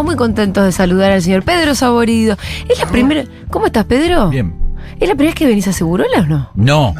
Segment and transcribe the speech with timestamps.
[0.00, 2.34] Estamos muy contentos de saludar al señor Pedro Saborido.
[2.70, 3.24] Es la primera.
[3.50, 4.30] ¿Cómo estás, Pedro?
[4.30, 4.54] Bien.
[4.98, 6.50] ¿Es la primera vez que venís a Segurola o no?
[6.54, 6.94] No.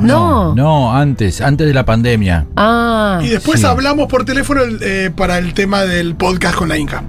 [0.00, 0.54] No.
[0.54, 2.46] No, antes, antes de la pandemia.
[2.56, 3.20] Ah.
[3.22, 3.66] Y después Sí.
[3.66, 7.02] hablamos por teléfono eh, para el tema del podcast con la Inca.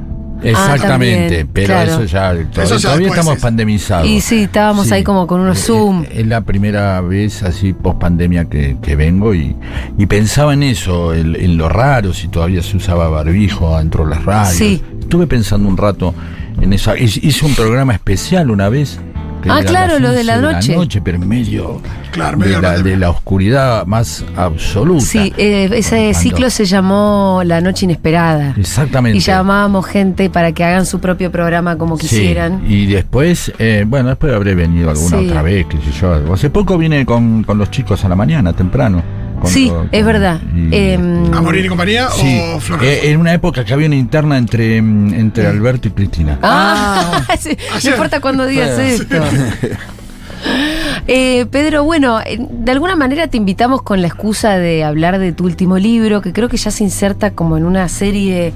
[0.43, 0.87] Exactamente.
[0.87, 1.91] también, pero claro.
[1.91, 3.41] eso ya, todavía, ya todavía estamos es.
[3.41, 4.07] pandemizados.
[4.07, 6.03] Y sí, estábamos ahí como con unos Eh, Zoom.
[6.03, 9.55] eh, Es la primera vez así post pandemia que, que vengo y,
[9.97, 14.11] y pensaba en eso, en, en lo raro, si todavía se usaba barbijo dentro de
[14.11, 14.55] las radios.
[14.55, 14.81] Sí.
[14.99, 16.13] Estuve pensando un rato
[16.61, 16.95] en eso.
[16.95, 18.99] Hice un programa especial una vez.
[19.49, 20.75] Ah, claro, lo de la 11 noche.
[20.75, 21.81] noche, pero en medio,
[22.11, 22.91] Claro, de, medio la, pandemia.
[22.93, 25.05] de la oscuridad más absoluta.
[25.05, 28.53] Sí, eh, ese Cuando- ciclo se llamó La Noche Inesperada.
[28.57, 29.17] Exactamente.
[29.17, 32.61] Y llamábamos gente para que hagan su propio programa como Sí, quisieran.
[32.67, 35.27] y después, eh, bueno, después habré venido alguna Sí.
[35.27, 36.33] otra vez, qué sé yo.
[36.33, 39.01] Hace poco vine con, con los chicos a la mañana, temprano.
[39.39, 40.39] Con- Sí, con- es verdad.
[40.55, 42.83] y- Em, ¿A morir y compañía sí, o Flor?
[42.83, 46.39] eh, en una época que había una interna entre, mm, entre Alberto y Cristina.
[46.43, 49.15] Ah, sí, no importa cuándo digas esto.
[51.07, 55.31] Eh, Pedro, bueno, eh, de alguna manera te invitamos con la excusa de hablar de
[55.31, 58.53] tu último libro, que creo que ya se inserta como en una serie,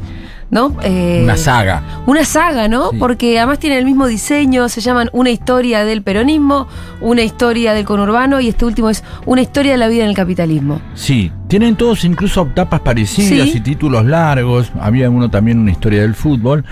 [0.52, 0.76] ¿no?
[0.84, 1.82] Eh, Una saga.
[2.06, 2.92] Una saga, ¿no?
[2.92, 2.98] Sí.
[3.00, 6.68] Porque además tienen el mismo diseño, se llaman Una historia del peronismo,
[7.00, 10.16] una historia del conurbano y este último es Una historia de la vida en el
[10.16, 10.80] capitalismo.
[10.94, 13.58] Sí, tienen todos incluso tapas parecidas Sí.
[13.58, 14.72] y títulos largos.
[14.80, 16.66] Había uno también, una historia del fútbol.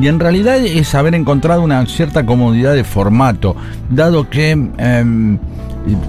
[0.00, 3.56] Y en realidad es haber encontrado una cierta comodidad de formato,
[3.90, 5.38] dado que em,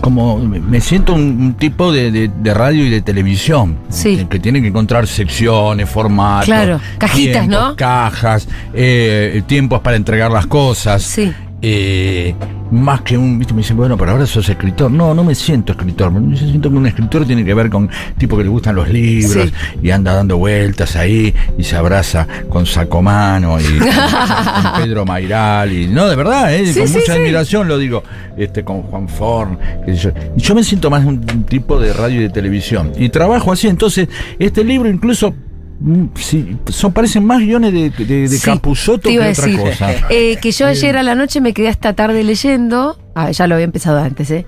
[0.01, 4.17] como me siento un, un tipo de, de- de radio y de televisión, Sí.
[4.17, 7.75] que, que tiene que encontrar secciones, formatos, Claro, cajitas, tiempos, ¿no?
[7.75, 11.03] cajas, eh, tiempos para entregar las cosas.
[11.03, 11.33] Sí.
[11.61, 12.35] Eh,
[12.69, 14.91] más que un, viste, me dicen, bueno, pero ahora sos escritor.
[14.91, 16.11] No, no me siento escritor.
[16.31, 19.31] Yo siento que un escritor tiene que ver con tipo que le gustan los libros
[19.31, 19.53] Sí.
[19.81, 25.71] y anda dando vueltas ahí y se abraza con Sacomano y con, con Pedro Mairal.
[25.71, 28.03] Y, no, de verdad, eh, Sí, con sí, mucha admiración lo digo,
[28.37, 29.57] este, con Juan Forn.
[29.85, 30.09] sé yo.
[30.35, 32.91] Y yo me siento más un tipo de radio y de televisión.
[32.97, 33.67] Y trabajo así.
[33.67, 34.07] Entonces,
[34.37, 35.33] este libro incluso.
[35.79, 39.59] Mm, Sí, son, parecen más guiones de, de, de Sí, Capusotto te que otra decir.
[39.59, 39.91] cosa.
[40.09, 42.97] Eh, que yo ayer a la noche me quedé hasta tarde leyendo.
[43.15, 44.45] Ah, ya lo había empezado antes, ¿eh?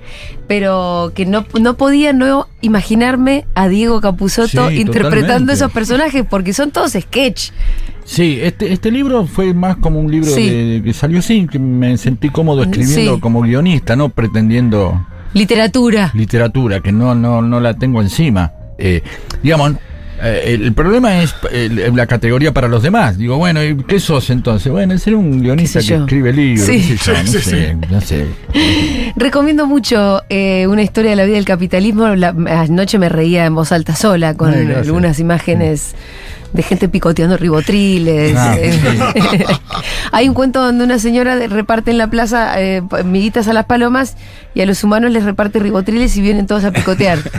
[0.47, 5.53] Pero que no, no podía no imaginarme a Diego Capusotto Sí, interpretando totalmente.
[5.53, 7.49] esos personajes porque son todos sketch.
[8.05, 11.97] Sí, este, este libro fue más como un libro de- que salió así, que me
[11.97, 15.03] sentí cómodo escribiendo como guionista, no pretendiendo
[15.33, 16.11] Literatura.
[16.15, 18.51] literatura, que no, no, no la tengo encima.
[18.77, 19.01] Eh,
[19.43, 19.73] digamos,
[20.21, 23.17] eh, el, problema es eh, la categoría para los demás.
[23.17, 24.71] Digo, bueno, ¿y qué sos entonces?
[24.71, 26.03] Bueno, ser un guionista ¿Qué sé que yo?
[26.05, 26.97] escribe libros, Sí.
[27.03, 28.25] yo, no Sí, sí, sé, no sé.
[29.15, 32.07] Recomiendo mucho eh, una historia de la vida del capitalismo.
[32.15, 35.95] La, anoche me reía en voz alta sola con algunas imágenes
[36.53, 38.35] de gente picoteando ribotriles.
[38.37, 38.73] Ah, Eh,
[40.11, 44.15] Hay un cuento donde una señora reparte en la plaza eh, miguitas a las palomas
[44.55, 47.19] y a los humanos les reparte ribotriles y vienen todos a picotear.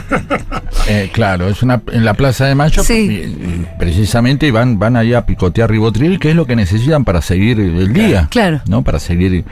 [0.87, 2.93] Eh, claro, es una en la Plaza de Mayo, Sí.
[2.93, 7.21] y- y precisamente van, van ahí a picotear ribotril, que es lo que necesitan para
[7.21, 8.27] seguir el día.
[8.31, 8.61] Claro.
[8.65, 8.81] ¿No?
[8.83, 9.45] Para seguir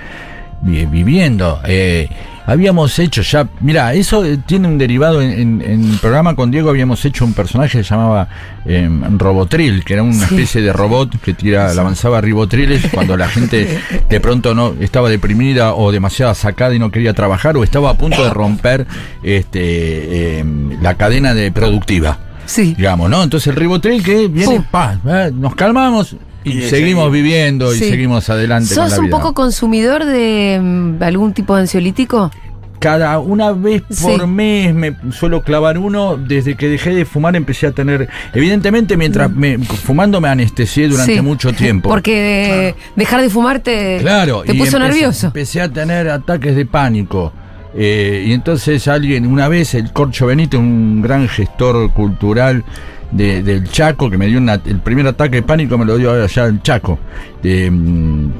[0.63, 1.59] vi- viviendo.
[1.65, 2.09] Eh,
[2.51, 6.51] habíamos hecho ya, mira, eso eh, tiene un derivado en, en- en el programa con
[6.51, 8.27] Diego habíamos hecho un personaje que se llamaba
[8.65, 10.35] eh, Robotril, que era una Sí.
[10.35, 15.73] especie de robot que tira, lanzaba ribotriles cuando la gente de pronto no estaba deprimida
[15.75, 18.87] o demasiado sacada y no quería trabajar o estaba a punto de romper
[19.23, 20.45] este eh,
[20.81, 22.73] la cadena de productiva Sí.
[22.75, 23.21] digamos, ¿no?
[23.21, 27.89] Entonces el ribotril que viene, pa, eh, nos calmamos y, Y seguimos viviendo y Sí.
[27.89, 29.17] seguimos adelante con ¿Sos la un vida.
[29.17, 32.31] poco consumidor de mm, algún tipo de ansiolítico?
[32.79, 34.25] Cada una vez por Sí.
[34.25, 36.15] mes me suelo clavar uno.
[36.15, 38.07] Desde que dejé de fumar empecé a tener.
[38.33, 41.15] Evidentemente, mientras me, fumando me anestesié durante.
[41.15, 41.21] Sí.
[41.21, 41.89] mucho tiempo.
[41.89, 45.27] Porque dejar de fumar te, Claro, te y puso empecé- nervioso.
[45.27, 47.33] Empecé a tener ataques de pánico.
[47.75, 52.63] Eh, y entonces alguien, una vez, el Corcho Benítez, un gran gestor cultural
[53.11, 56.11] de- del Chaco, que me dio una- el primer ataque de pánico, me lo dio
[56.23, 56.99] allá en Chaco.
[57.43, 57.69] Eh,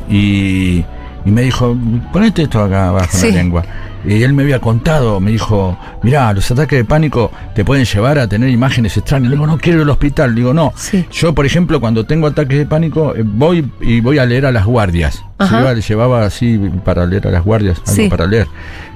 [0.10, 0.83] y,
[1.25, 1.75] y me dijo,
[2.12, 3.63] ponete esto acá abajo en la lengua.
[4.06, 8.18] Y él me había contado, me dijo, mirá, los ataques de pánico te pueden llevar
[8.18, 9.30] a tener imágenes extrañas.
[9.30, 10.30] Le digo, no quiero ir al hospital.
[10.30, 10.72] Le digo, no.
[10.77, 11.06] Sí.
[11.12, 14.54] Yo, por ejemplo, cuando tengo ataques de pánico, eh, voy y voy a leer a
[14.54, 15.25] las guardias.
[15.47, 18.09] Se iba, le llevaba así para leer a las guardias, algo Sí.
[18.09, 18.47] para leer.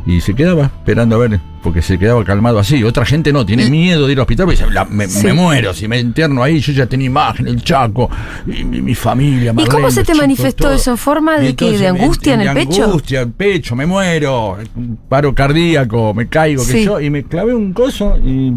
[0.05, 2.83] Y se quedaba esperando a ver, porque se quedaba calmado así.
[2.83, 5.25] Otra gente no, tiene miedo de ir al hospital, porque dice, "La- me, Sí.
[5.27, 8.09] me muero, si me interno ahí, yo ya tenía imagen, el chaco,
[8.45, 9.53] y mi, mi familia.
[9.57, 10.73] ¿Y cómo se te manifestó todo.
[10.73, 10.91] eso?
[10.91, 12.83] ¿En forma de entonces ¿De angustia en el de pecho?
[12.83, 14.57] Angustia, el pecho, me muero,
[15.07, 16.73] paro cardíaco, me caigo, Sí.
[16.73, 18.51] que yo, y me clavé un coso y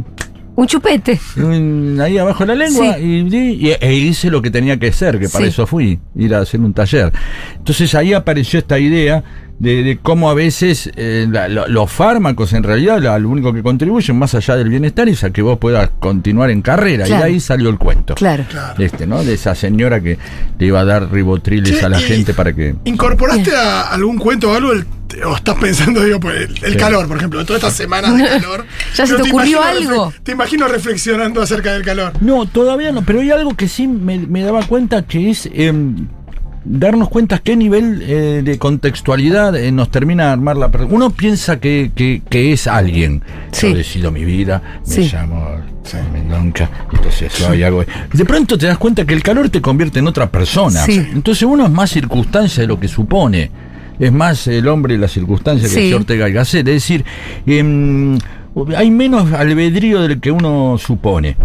[0.57, 1.21] Un chupete.
[1.37, 3.27] un- ahí abajo de la lengua Sí.
[3.31, 5.51] y, e hice lo que tenía que hacer, que para Sí.
[5.51, 7.13] eso fui, ir a hacer un taller.
[7.59, 9.23] Entonces ahí apareció esta idea
[9.59, 13.63] de, de cómo a veces eh, la- los fármacos en realidad la- lo único que
[13.63, 17.05] contribuyen más allá del bienestar es a que vos puedas continuar en carrera.
[17.05, 17.25] Y Claro.
[17.25, 18.15] de ahí salió el cuento.
[18.15, 18.45] Claro.
[18.79, 19.25] Este, ¿no?
[19.25, 20.19] De esa señora que
[20.59, 22.75] le iba a dar ribotriles a la gente para que...
[22.85, 24.73] ¿Incorporaste a algún cuento o algo?
[24.73, 24.87] el-
[25.25, 26.77] o estás pensando, digo, pues, el, el Sí.
[26.79, 28.67] calor, por ejemplo, todas estas semanas de calor.
[28.97, 30.13] Ya se te ocurrió imagino algo.
[30.25, 32.13] Te imagino reflexionando acerca del calor.
[32.21, 36.09] No, todavía no, pero hay algo que sí me, me daba cuenta que es em,
[36.69, 40.93] darnos cuenta qué nivel eh, de contextualidad eh, nos termina de armar la persona.
[40.95, 43.23] Uno piensa que, que- que es alguien.
[43.53, 43.71] Sí.
[43.71, 45.11] Yo decido mi vida, me Sí.
[45.13, 45.47] llamo
[46.13, 47.85] Mendonca, entonces soy algo.
[48.13, 50.81] De pronto te das cuenta que el calor te convierte en otra persona.
[50.85, 51.01] Sí.
[51.13, 53.51] Entonces uno es más circunstancia de lo que supone.
[53.99, 56.67] Es más el hombre y la circunstancia que Ortega y Gasset.
[56.69, 57.05] Es decir,
[57.47, 58.19] em,
[58.77, 61.37] hay menos albedrío del que uno supone.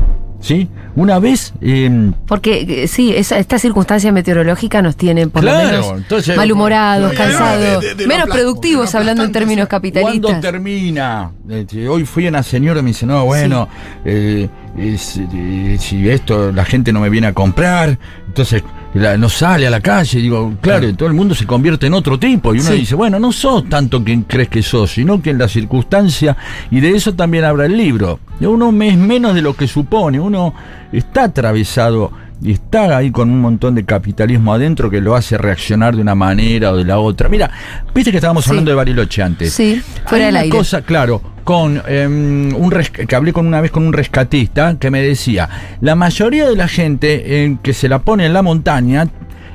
[0.41, 0.67] ¿Sí?
[0.95, 1.53] Una vez.
[1.61, 6.35] em, Porque eh, sí, esa, esta circunstancia meteorológica nos tienen por Claro, lo menos entonces-
[6.35, 10.19] malhumorados, No, cansados, de- de- menos productivos hablando en términos capitalistas.
[10.31, 11.31] ¿Cuándo termina?
[11.47, 13.69] Este, hoy fui a una señora y me dice, no, bueno,
[14.03, 17.97] eh, eh, si esto la gente no me viene a comprar,
[18.27, 20.19] entonces la- no sale a la calle.
[20.19, 22.53] Digo, claro, todo el mundo se convierte en otro tipo.
[22.53, 22.77] Y uno Sí.
[22.79, 26.35] dice, bueno, no sos tanto quien crees que sos, sino que en la circunstancia,
[26.69, 28.19] y de eso también habla el libro.
[28.41, 30.53] Uno es menos de lo que supone, uno
[30.91, 32.11] está atravesado
[32.41, 36.15] y está ahí con un montón de capitalismo adentro que lo hace reaccionar de una
[36.15, 37.29] manera o de la otra.
[37.29, 37.49] Mira,
[37.93, 38.49] viste que estábamos Sí.
[38.49, 39.53] hablando de Bariloche antes.
[39.53, 40.57] Sí, fuera del una aire.
[40.57, 44.89] cosa, claro, con em, un res- que hablé con una vez con un rescatista que
[44.91, 45.49] me decía,
[45.81, 49.07] la mayoría de la gente eh, que se la pone en la montaña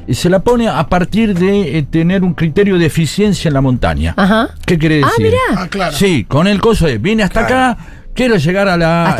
[0.06, 3.60] eh, se la pone a partir de eh, tener un criterio de eficiencia en la
[3.60, 4.14] montaña.
[4.16, 4.50] Ajá.
[4.64, 5.26] ¿Qué quiere Ah, decir?
[5.26, 5.62] mirá.
[5.62, 5.96] Ah, claro.
[5.96, 7.76] Sí, con el coso de vine hasta acá,
[8.16, 9.12] quiero llegar a la,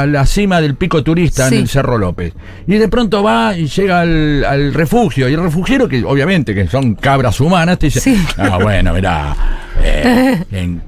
[0.00, 1.54] a la cima del pico turista Sí.
[1.54, 2.34] en el Cerro López.
[2.66, 5.28] Y de pronto va y llega al, al refugio.
[5.28, 8.22] Y el refugiero, que obviamente que son cabras humanas, te dice, Sí.
[8.36, 9.34] ah, bueno, mirá,
[9.82, 10.82] eh, en-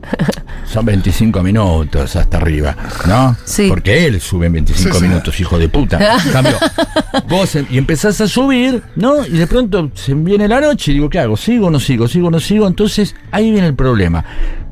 [0.66, 2.74] son 25 minutos hasta arriba,
[3.06, 3.36] ¿no?
[3.44, 3.66] Sí.
[3.68, 5.08] Porque él sube en 25 Sí, sí.
[5.08, 5.98] minutos, hijo de puta.
[6.32, 6.56] Cambio,
[7.28, 9.24] vos em- y empezás a subir, ¿no?
[9.24, 11.36] Y de pronto se viene la noche y digo, ¿qué hago?
[11.36, 12.08] ¿Sigo o no sigo?
[12.08, 12.66] ¿Sigo o no sigo?
[12.66, 14.24] Entonces ahí viene el problema.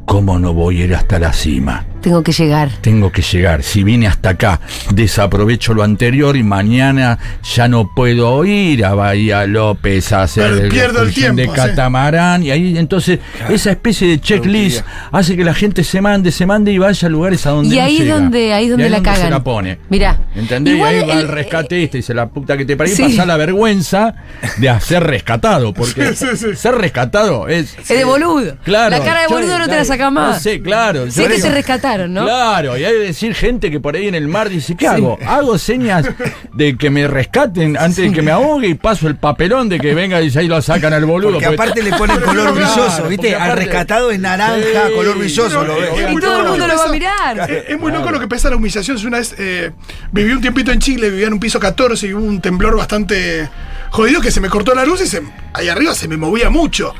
[0.06, 1.85] ¿Cómo no voy a ir hasta la cima?
[2.02, 2.70] Tengo que llegar.
[2.81, 3.62] Tengo que llegar.
[3.62, 4.60] Si vine hasta acá,
[4.93, 7.19] desaprovecho lo anterior y mañana
[7.54, 11.66] ya no puedo ir a Bahía López a hacer Pero el excursión tiempo, de sí.
[11.69, 12.43] catamarán.
[12.43, 13.19] Y ahí entonces
[13.49, 17.10] esa especie de checklist hace que la gente se mande, se mande y vaya a
[17.10, 18.14] lugares a donde Y no ahí llega.
[18.14, 19.31] donde, ahí Y donde la se cagan.
[19.31, 19.78] la pone.
[19.88, 20.19] Mirá.
[20.34, 20.75] ¿Entendés?
[20.75, 23.02] Igual y ahí va el- el rescatista y dice la puta que te parió Sí.
[23.02, 24.14] y pasa la vergüenza
[24.58, 25.72] de ser rescatado.
[25.75, 26.56] Porque Sí, sí, sí.
[26.56, 27.76] ser rescatado es.
[27.78, 28.56] Es de boludo.
[28.64, 28.90] Claro.
[28.96, 30.34] La cara de yo- boludo no te la sacás más.
[30.37, 31.10] No sé, claro.
[31.10, 32.25] Sé que te rescataron, ¿no?
[32.25, 35.19] Claro, y hay que decir gente que por ahí en el mar dice, ¿qué hago?
[35.27, 36.06] Hago señas
[36.53, 39.94] de que me rescaten antes de que me ahogue y paso el papelón de que
[39.94, 41.33] venga y ahí lo sacan al boludo.
[41.33, 43.35] Porque aparte le ponen color brilloso, ¿viste?
[43.35, 46.85] Al rescatado es naranja, Sí, color brilloso, lo es Y todo el mundo lo va
[46.85, 47.50] a mirar.
[47.50, 48.99] Es, es muy loco lo que pesa la humillación.
[49.07, 49.73] Una vez eh,
[50.11, 53.49] viví un tiempito en Chile, vivía en un piso 14 y hubo un temblor bastante
[53.90, 56.95] jodido que se me cortó la luz y se, ahí arriba se me movía mucho.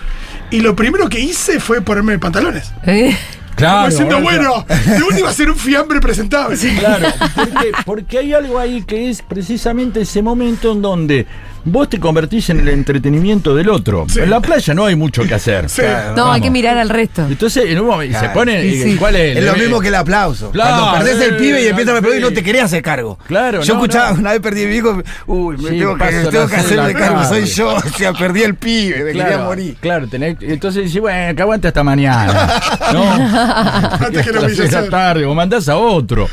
[0.51, 2.73] Y lo primero que hice fue ponerme pantalones.
[2.87, 3.17] ¿Eh?
[3.55, 6.57] Claro, Como diciendo, bueno, de última a ser un fiambre presentable.
[6.79, 11.27] Claro, porque, porque hay algo ahí que es precisamente ese momento en donde
[11.65, 14.07] vos te convertís en el entretenimiento del otro.
[14.09, 14.21] Sí.
[14.21, 15.69] En la playa no hay mucho que hacer.
[15.69, 15.83] Sí.
[16.17, 17.27] No, hay que mirar al resto.
[17.27, 18.35] Entonces, en un momento, y se Claro.
[18.35, 18.97] pone, Y sí.
[18.97, 19.37] ¿cuál es?
[19.39, 20.51] Es lo mismo que el aplauso.
[20.51, 22.83] Claro, Cuando perdés el eh, pibe y empiezas a aplaudir y no te querés hacer
[22.83, 23.19] cargo.
[23.27, 24.21] Claro, Yo no, escuchaba, no.
[24.21, 27.25] una vez perdí a mi hijo, uy, me Sí, tengo que, tengo que hacerme cargo,
[27.25, 29.77] soy yo, o sea, perdí el pibe, me quería morir.
[29.81, 32.61] Claro, tenés, entonces dice, bueno, que aguante hasta mañana.
[32.93, 33.03] ¿No?
[34.07, 34.85] Antes que humillación.
[34.85, 36.29] la tarde, o mandás a otro.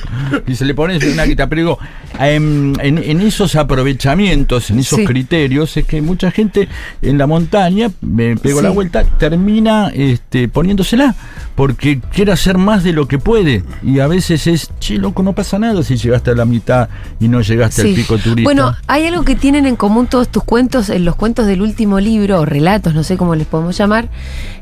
[0.48, 1.48] Y se le pones una guita.
[1.48, 1.80] Pero digo,
[2.20, 5.06] em, en, en esos aprovechamientos, en esos Sí.
[5.20, 6.68] Criterios, es que mucha gente
[7.02, 8.64] en la montaña, me pego Sí.
[8.64, 11.16] la vuelta, termina este, poniéndosela.
[11.60, 13.66] Porque quiere hacer más de lo que puede.
[13.84, 16.88] Y a veces es, che, loco, no pasa nada si llegaste a la mitad
[17.20, 17.90] y no llegaste Sí.
[17.90, 18.44] al pico turista.
[18.44, 22.00] Bueno, hay algo que tienen en común todos tus cuentos, en los cuentos del último
[22.00, 24.08] libro, o relatos, no sé cómo les podemos llamar,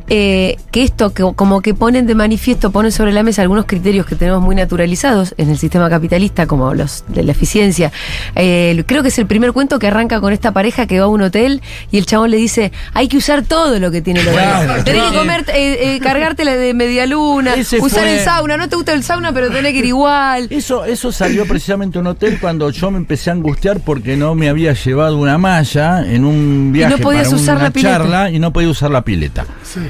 [0.09, 4.07] eh, que esto, que, como que ponen de manifiesto, ponen sobre la mesa algunos criterios
[4.07, 7.91] que tenemos muy naturalizados en el sistema capitalista, como los de la eficiencia.
[8.35, 11.09] Eh, creo que es el primer cuento que arranca con esta pareja que va a
[11.09, 11.61] un hotel
[11.91, 14.39] y el chabón le dice, hay que usar todo lo que tiene el hotel.
[14.39, 15.19] Claro, tenés que claro.
[15.19, 16.55] comer, eh, eh, cargarte la
[16.87, 19.73] de media luna, Ese usar fue- el sauna, no te gusta el sauna, pero tenés
[19.73, 20.47] que ir igual.
[20.49, 24.33] Eso, eso salió precisamente en un hotel cuando yo me empecé a angustiar porque no
[24.35, 27.97] me había llevado una malla en un viaje podías para usar una la pileta.
[27.97, 29.45] charla y no podía usar la pileta.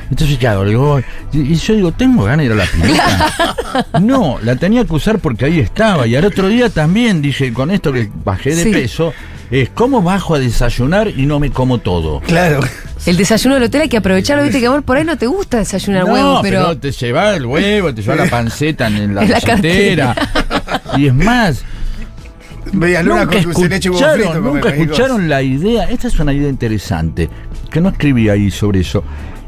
[0.10, 1.00] Entonces, claro, digo,
[1.34, 3.56] y y yo digo, ¿tengo ganas de ir a la pileta?
[4.02, 6.08] no, la tenía que usar porque ahí estaba.
[6.08, 8.72] Y al otro día también dije, con esto que bajé de Sí.
[8.72, 9.14] peso,
[9.52, 12.20] es cómo bajo a desayunar y no me como todo.
[12.22, 12.60] Claro.
[13.06, 15.58] El desayuno del hotel hay que aprovecharlo, viste que amor, por ahí no te gusta
[15.58, 19.30] desayunar no, huevo, pero, te lleva el huevo, te lleva la panceta en la, En
[19.30, 20.16] la billetera.
[20.98, 21.64] y es más,
[22.74, 24.40] Media luna nunca con leche escucharon, frito.
[24.42, 25.86] nunca escucharon la idea.
[25.90, 27.30] Esta es una idea interesante,
[27.72, 29.04] que no escribí ahí sobre eso.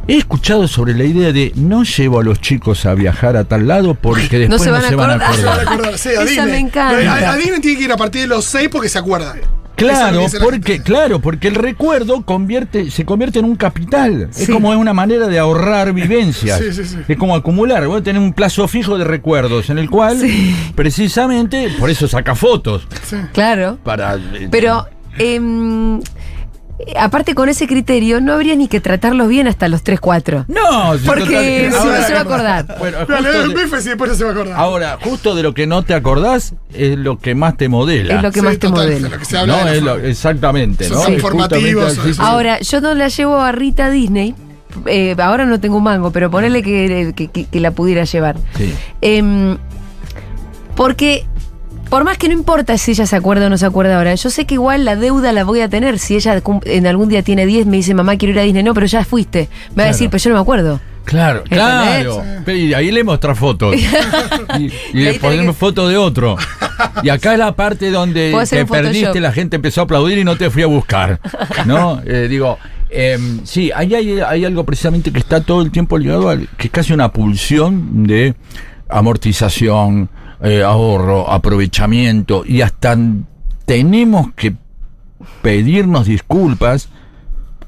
[0.08, 3.68] He escuchado sobre la idea de no llevo a los chicos a viajar a tal
[3.68, 5.36] lado porque después no se van a acordar.
[5.36, 6.52] Se van a acordar, sí, a Esa Disney.
[6.52, 7.28] me encanta.
[7.30, 9.36] A, a Disney tiene que ir a partir de los 6 porque se acuerda.
[9.80, 14.30] Claro, porque, claro, porque el recuerdo convierte, se convierte en un capital.
[14.38, 16.60] Es como una manera de ahorrar vivencias.
[16.60, 16.98] Sí, sí, sí.
[17.08, 17.88] Es como acumular.
[17.88, 20.56] Vos tenés un plazo fijo de recuerdos en el cual, Sí.
[20.76, 22.88] precisamente, por eso saca fotos.
[23.08, 23.16] Sí.
[23.34, 23.78] claro.
[23.84, 26.00] Para, eh, Pero, em,
[26.98, 30.46] aparte con ese criterio, no habría ni que tratarlos bien hasta los 3, 4.
[30.48, 32.66] No, si Porque si no ahora- se va a acordar.
[32.80, 34.58] Bueno, Pero le justo doy un de- bife y después no se va a acordar.
[34.60, 38.16] Ahora, justo de lo que no te acordás es lo que más te modela.
[38.16, 39.04] Es lo que Sí, más te total, modela.
[39.08, 41.04] de lo que se habla no, de es lo- exactamente, Son ¿no?
[41.04, 42.10] tan Es formativos, justamente así.
[42.12, 42.22] eso.
[42.24, 44.36] Ahora, yo no la llevo a Rita a Disney.
[44.86, 48.38] eh, ahora no tengo un mango, pero ponele que, que- que- que la pudiera llevar.
[48.56, 48.74] Sí.
[49.02, 49.58] Em,
[50.76, 51.26] porque,
[51.90, 54.30] por más que no importa si ella se acuerda o no se acuerda ahora, yo
[54.30, 55.98] sé que igual la deuda la voy a tener.
[56.00, 58.64] Si ella en algún día tiene 10, me dice, mamá, quiero ir a Disney.
[58.64, 59.50] No, pero ya fuiste.
[59.76, 60.80] Me va a decir, pero yo no me acuerdo.
[61.06, 62.24] Claro, claro.
[62.46, 63.76] Y ahí le muestra fotos.
[64.60, 66.38] y, y Y le ponemos que- foto de otro.
[67.02, 70.38] Y acá es la parte donde te perdiste, la gente empezó a aplaudir y no
[70.38, 71.20] te fui a buscar.
[71.66, 72.02] ¿No?
[72.06, 72.58] Eh, digo,
[72.92, 76.68] em, sí, ahí hay, hay algo precisamente que está todo el tiempo ligado al que
[76.68, 78.36] es casi una pulsión de
[78.90, 80.10] amortización,
[80.42, 82.98] eh, ahorro, aprovechamiento y hasta
[83.66, 84.56] tenemos que
[85.42, 86.90] pedirnos disculpas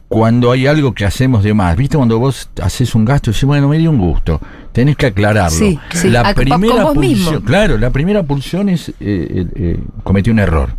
[0.08, 1.78] cuando hay algo que hacemos de más.
[1.78, 1.96] ¿Viste?
[1.96, 4.42] Cuando vos haces un gasto y decís, bueno, me dio un gusto.
[4.74, 5.58] Tenés que aclararlo.
[5.58, 6.10] Sí, sí.
[6.10, 6.94] La primera mismo.
[6.94, 10.76] pulsión, claro, la primera pulsión es eh, eh, eh, cometí un error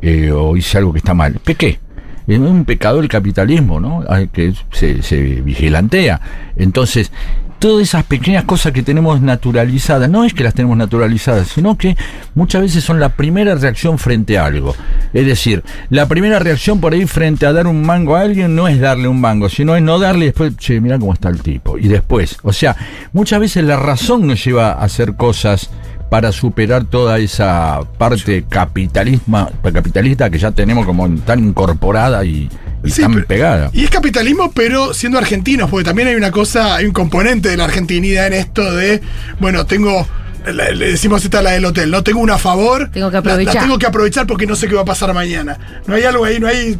[0.00, 1.40] eh, o hice algo que está mal.
[1.42, 1.80] Pequé.
[2.28, 4.04] Es un pecado el capitalismo, ¿no?
[4.08, 6.20] Ay, Que se, se vigilantea.
[6.56, 7.10] Entonces,
[7.58, 11.96] todas esas pequeñas cosas que tenemos naturalizadas, no es que las tenemos naturalizadas, sino que
[12.34, 14.74] muchas veces son la primera reacción frente a algo.
[15.12, 18.68] Es decir, la primera reacción por ahí frente a dar un mango a alguien no
[18.68, 21.40] es darle un mango, sino es no darle y después, che, mira cómo está el
[21.42, 21.78] tipo.
[21.78, 22.76] Y después, o sea,
[23.12, 25.70] muchas veces la razón nos lleva a hacer cosas
[26.10, 32.48] para superar toda esa parte capitalismo, capitalista que ya tenemos como tan incorporada y,
[32.84, 33.70] y Sí, tan pero- pegada.
[33.74, 37.56] Y es capitalismo, pero siendo argentinos, porque también hay una cosa, hay un componente de
[37.56, 39.02] la argentinidad en esto de,
[39.40, 40.06] bueno, tengo,
[40.46, 43.22] le, le decimos esta la del hotel, no tengo una a favor, Tengo que la-
[43.22, 43.62] La, aprovechar.
[43.62, 45.58] tengo que aprovechar porque no sé qué va a pasar mañana.
[45.86, 46.78] No hay algo ahí, no hay...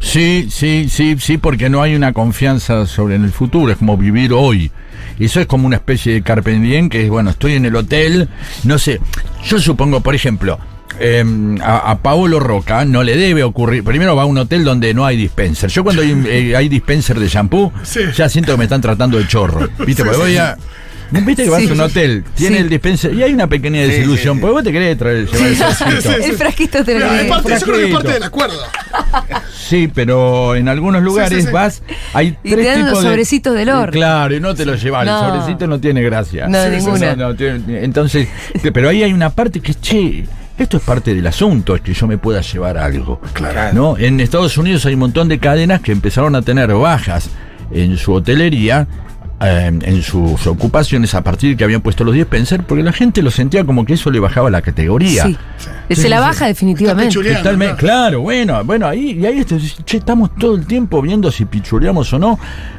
[0.00, 3.96] Sí, sí, sí, sí, porque no hay una confianza sobre en el futuro, es como
[3.96, 4.70] vivir hoy.
[5.18, 8.28] Eso es como una especie de carpe diem, que es, bueno, estoy en el hotel,
[8.64, 9.00] no sé,
[9.44, 10.58] yo supongo, por ejemplo,
[11.00, 14.92] em, a, a Paolo Roca no le debe ocurrir, primero va a un hotel donde
[14.94, 15.70] no hay dispenser.
[15.70, 18.00] Yo cuando hay, eh, hay dispenser de shampoo, Sí.
[18.14, 20.04] ya siento que me están tratando de chorro, ¿viste?
[20.04, 20.56] Porque voy a...
[21.10, 21.68] Viste que vas Sí.
[21.68, 22.62] a un hotel, tiene Sí.
[22.62, 24.40] el dispenser y hay una pequeña desilusión, sí, sí.
[24.40, 26.10] porque vos te querés traer, llevar el frasquito.
[26.24, 28.58] El frasquito te lo yo creo que es parte del acuerdo.
[29.68, 31.50] Sí, pero en algunos lugares sí.
[31.50, 31.82] vas,
[32.12, 33.92] hay Y tres te dan los tipos de- sobrecitos del horno.
[33.92, 35.24] Claro, y no te lo llevas, No.
[35.24, 36.46] el sobrecito no tiene gracia.
[36.48, 37.16] No, ninguna.
[37.16, 38.28] no, no tiene- entonces,
[38.72, 40.24] pero ahí hay una parte que, che,
[40.58, 43.20] esto es parte del asunto, es que yo me pueda llevar algo.
[43.32, 43.74] Claro.
[43.74, 43.98] ¿no?
[43.98, 47.28] En Estados Unidos hay un montón de cadenas que empezaron a tener bajas
[47.72, 48.86] en su hotelería.
[49.40, 53.20] Eh, en sus ocupaciones a partir de que habían puesto los dispensers porque la gente
[53.22, 55.36] lo sentía como que eso le bajaba la categoría Sí.
[55.88, 57.14] Se Sí, la sí, baja definitivamente.
[57.76, 62.18] Claro, bueno, bueno, ahí, y ahí che, estamos todo el tiempo viendo si pichuleamos o
[62.18, 62.38] no.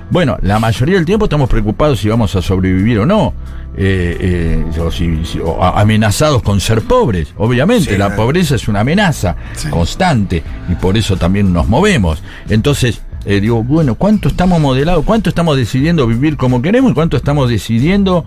[0.10, 3.34] Bueno, la mayoría del tiempo estamos preocupados si vamos a sobrevivir o no.
[3.80, 7.34] Eh, eh, o si- si- o amenazados con ser pobres.
[7.38, 8.16] Obviamente, Sí, la claro.
[8.24, 9.70] pobreza es una amenaza Sí.
[9.70, 12.24] constante y por eso también nos movemos.
[12.50, 15.04] Entonces, eh, digo, bueno, ¿cuánto estamos modelados?
[15.06, 18.26] ¿Cuánto estamos decidiendo vivir como queremos y cuánto estamos decidiendo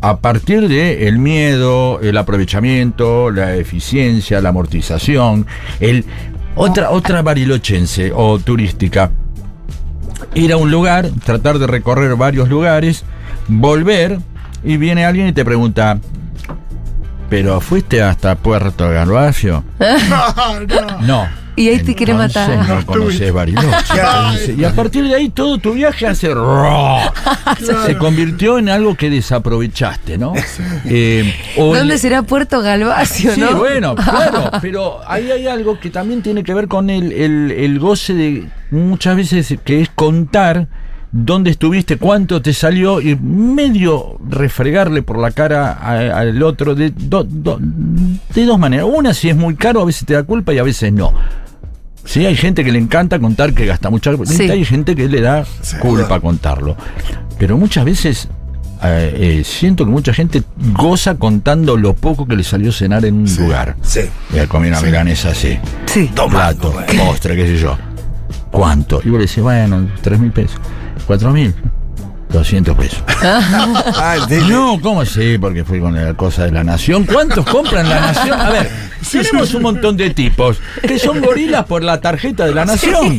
[0.00, 5.46] a partir de el miedo, el aprovechamiento, la eficiencia, la amortización,
[5.78, 6.04] el
[6.54, 9.10] otra otra barilochense o turística.
[10.34, 13.04] Ir a un lugar, tratar de recorrer varios lugares,
[13.48, 14.18] volver
[14.64, 15.98] y viene alguien y te pregunta,
[17.28, 19.64] ¿pero fuiste hasta Puerto Garbacio?
[20.08, 21.40] No, no.
[21.60, 22.66] Y ahí te quiere matar.
[22.66, 23.68] No conoces Bariloche.
[23.92, 24.32] Claro.
[24.32, 26.28] Dice, Y a partir de ahí todo tu viaje hace.
[27.86, 30.32] Se convirtió en algo que desaprovechaste, ¿no?
[30.86, 33.56] Eh, ¿Dónde el- será Puerto Galvacio, Sí, no?
[33.56, 37.78] bueno, claro, pero ahí hay algo que también tiene que ver con el, el- el
[37.78, 40.68] goce de muchas veces que es contar
[41.12, 47.24] dónde estuviste, cuánto te salió y medio refregarle por la cara al otro de, do-
[47.24, 48.86] do- de dos maneras.
[48.88, 51.12] Una, si es muy caro, a veces te da culpa y a veces no.
[52.04, 54.50] Sí, hay gente que le encanta contar que gasta mucha Sí.
[54.50, 55.44] hay gente que le da
[55.80, 56.76] culpa contarlo.
[57.38, 58.28] Pero muchas veces
[58.82, 60.42] eh, eh, siento que mucha gente
[60.74, 63.76] goza contando lo poco que le salió cenar en un lugar.
[63.82, 64.00] Sí.
[64.40, 65.58] A comer una milanesa así.
[65.86, 66.10] Sí.
[66.14, 67.76] Plato, postre, qué sé yo.
[68.50, 69.00] ¿Cuánto?
[69.04, 70.58] Y vos le decís, bueno, tres mil pesos.
[71.06, 71.54] ¿Cuatro mil?
[72.32, 73.02] 200 pesos.
[73.22, 74.16] Ah,
[74.48, 75.36] No, ¿cómo sí?
[75.38, 77.04] Porque fui con la cosa de la nación.
[77.04, 78.40] ¿Cuántos compran la nación?
[78.40, 78.70] A ver,
[79.10, 83.18] tenemos un montón de tipos que son gorilas por la tarjeta de la nación.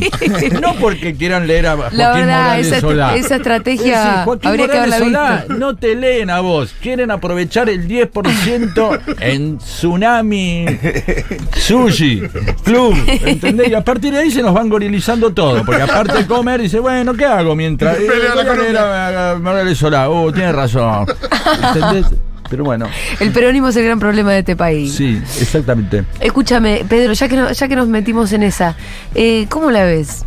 [0.60, 3.14] No porque quieran leer a Joaquín La verdad, Morales esa, Solá.
[3.16, 5.54] esa estrategia Sí, Joaquín habría Morales Solá visto.
[5.54, 6.74] no te leen a vos.
[6.80, 10.66] Quieren aprovechar el 10% en Tsunami
[11.56, 12.22] Sushi
[12.64, 12.96] Club.
[13.06, 13.68] ¿Entendés?
[13.68, 15.64] Y a partir de ahí se nos van gorilizando todo.
[15.64, 17.96] Porque aparte de comer, dice, bueno, ¿qué hago mientras?
[17.98, 18.08] Eh,
[19.06, 19.28] a leer columna.
[19.28, 20.08] a- a Morales Solá.
[20.10, 21.06] Oh, tiene razón.
[21.74, 22.06] ¿Entendés?
[22.50, 22.86] Pero bueno,
[23.18, 24.92] El peronismo es el gran problema de este país.
[24.94, 26.04] sí, exactamente.
[26.20, 28.76] Escúchame, Pedro, ya que, no- ya que nos metimos en esa,
[29.14, 30.22] eh, ¿cómo la ves?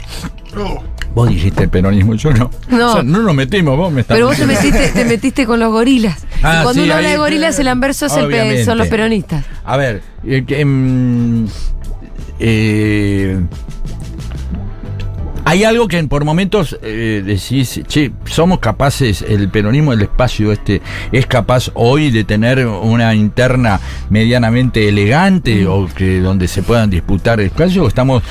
[0.57, 0.81] Oh,
[1.13, 2.49] Vos dijiste el peronismo, yo no.
[2.67, 2.89] No.
[2.89, 5.59] O sea, no nos metimos, vos me estás Pero vos te metiste, te metiste con
[5.61, 6.25] los gorilas.
[6.43, 9.45] Ah, Cuando sí, uno habla de gorilas, el anverso es el son los peronistas.
[9.63, 11.47] A ver, eh, em,
[12.39, 13.39] eh,
[15.45, 20.81] hay algo que por momentos eh, decís, che, somos capaces, el peronismo, el espacio este,
[21.11, 27.39] es capaz hoy de tener una interna medianamente elegante o que donde se puedan disputar
[27.39, 28.23] espacios, o estamos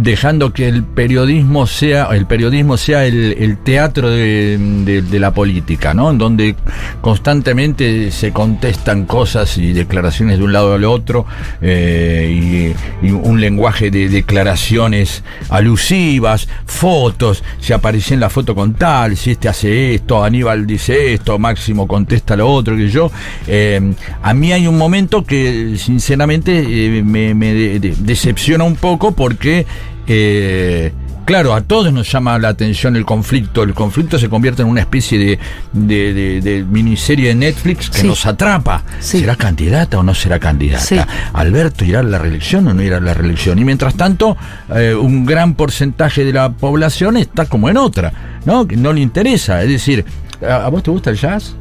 [0.00, 5.32] dejando que el periodismo sea el periodismo sea el, el teatro de, de- de la
[5.34, 6.10] política, ¿no?
[6.10, 6.54] En donde
[7.00, 11.26] constantemente se contestan cosas y declaraciones de un lado al otro
[11.60, 18.74] eh, y, y un lenguaje de declaraciones alusivas, fotos, si aparecía en la foto con
[18.74, 23.10] tal, si este hace esto, Aníbal dice esto, Máximo contesta lo otro, que yo.
[23.46, 23.80] Eh,
[24.22, 26.58] a mí hay un momento que sinceramente
[26.98, 29.66] eh, me, me de- de- decepciona un poco porque
[30.08, 30.92] eh,
[31.24, 33.62] claro, a todos nos llama la atención el conflicto.
[33.62, 35.38] El conflicto se convierte en una especie de,
[35.72, 38.06] de- de- de miniserie de Netflix que Sí.
[38.06, 38.82] nos atrapa.
[39.00, 39.20] Sí.
[39.20, 40.82] ¿Será candidata o no será candidata?
[40.84, 40.96] Sí.
[41.34, 43.58] ¿Alberto irá a la reelección o no irá a la reelección?
[43.58, 44.36] Y mientras tanto,
[44.74, 48.66] eh, un gran porcentaje de la población está como en otra, ¿no?
[48.66, 49.62] Que no le interesa.
[49.62, 50.04] Es decir,
[50.42, 51.54] ¿a a vos te gusta el jazz?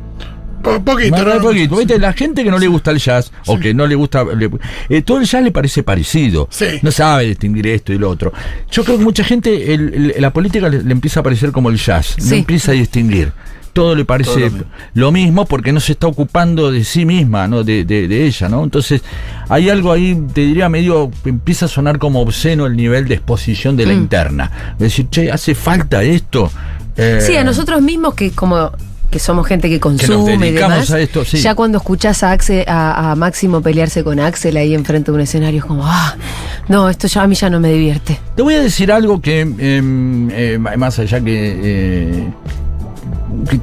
[0.76, 1.42] Po- poquito, ¿no?
[1.42, 1.76] poquito.
[1.78, 2.00] ¿Viste?
[2.00, 4.24] La gente que no le gusta el jazz o que no le gusta.
[4.24, 4.50] le-
[4.90, 6.48] eh, todo el jazz le parece parecido.
[6.52, 6.66] Sí.
[6.82, 8.32] No sabe distinguir esto y lo otro.
[8.72, 11.70] Yo creo que mucha gente, el- el- la política le, le empieza a parecer como
[11.70, 12.16] el jazz.
[12.20, 12.30] Sí.
[12.30, 13.32] No empieza a distinguir.
[13.74, 14.52] Todo le parece
[14.96, 15.46] lo, mismo.
[15.46, 17.64] porque no se está ocupando de sí misma, ¿no?
[17.64, 18.64] De, de- de ella, ¿no?
[18.64, 19.02] Entonces,
[19.50, 21.12] hay algo ahí, te diría, medio.
[21.26, 23.98] empieza a sonar como obsceno el nivel de exposición de la Mm.
[23.98, 24.52] interna.
[24.74, 26.52] Es decir, che, hace falta esto.
[26.96, 28.72] Eh, Sí, a nosotros mismos que como
[29.10, 31.38] que somos gente que consume y dedicamos demás, a esto, sí.
[31.38, 35.22] ya cuando escuchás a, Axel, a, a Máximo pelearse con Axel ahí enfrente de un
[35.22, 36.16] escenario es como, ah,
[36.68, 38.20] no, esto ya a mí ya no me divierte.
[38.36, 42.28] Te voy a decir algo que, em, eh, más allá que, eh,
[43.50, 43.60] que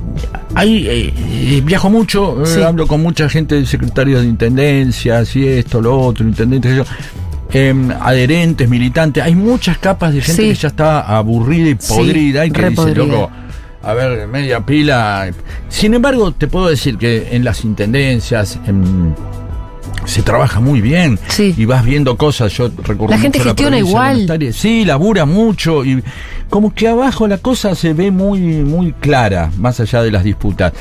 [0.54, 2.62] hay, eh, viajo mucho, eh, Sí.
[2.62, 6.84] hablo con mucha gente, secretarios de intendencias y esto, lo otro, intendentes, yo,
[7.52, 9.22] em, adherentes, militantes.
[9.22, 10.48] Hay muchas capas de gente Sí.
[10.48, 13.30] que ya está aburrida y Sí, podrida y que dice, loco.
[13.84, 15.30] A ver, media pila.
[15.68, 18.58] Sin embargo, te puedo decir que en las intendencias
[20.06, 21.54] se trabaja muy bien Sí.
[21.56, 22.52] y vas viendo cosas.
[22.52, 24.52] Yo recuerdo La gente mucho gestiona de igual.
[24.52, 26.02] Sí, labura mucho y
[26.50, 30.72] como que abajo la cosa se ve muy, muy clara, más allá de las disputas.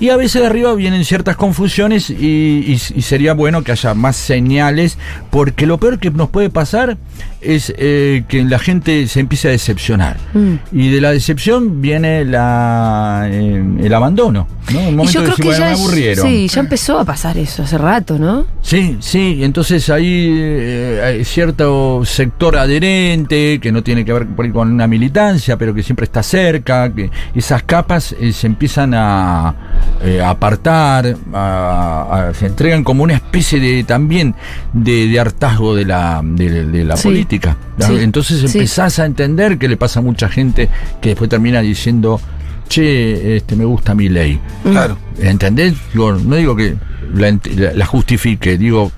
[0.00, 3.94] Y a veces de arriba vienen ciertas confusiones y, y- y sería bueno que haya
[3.94, 4.96] más señales,
[5.30, 6.96] porque lo peor que nos puede pasar
[7.42, 10.16] es eh, que la gente se empiece a decepcionar.
[10.34, 10.54] Mm.
[10.72, 14.46] Y de la decepción viene la, eh, el abandono.
[14.72, 14.80] ¿no?
[14.80, 16.26] Y momento yo de creo decir, que "Bueno, ya, me aburrieron.
[16.26, 18.46] sí, ya empezó a pasar eso hace rato, ¿no?
[18.62, 24.44] Sí, sí, entonces ahí eh, hay cierto sector adherente que no tiene que ver por
[24.44, 29.54] ahí con una militancia, pero que siempre está cerca, que esas capas se empiezan a
[30.02, 34.34] eh, apartar, a- a- se entregan como una especie de también
[34.72, 37.56] de, de hartazgo de la, de, de la Sí, política.
[37.78, 38.58] sí, entonces sí.
[38.58, 40.68] empezás a entender que le pasa a mucha gente
[41.00, 42.20] que después termina diciendo,
[42.68, 44.40] che, este, me gusta mi ley.
[44.62, 44.96] Claro.
[45.20, 45.74] ¿Entendés?
[45.94, 46.76] No digo que
[47.14, 48.92] la, ent- la- la justifique, digo,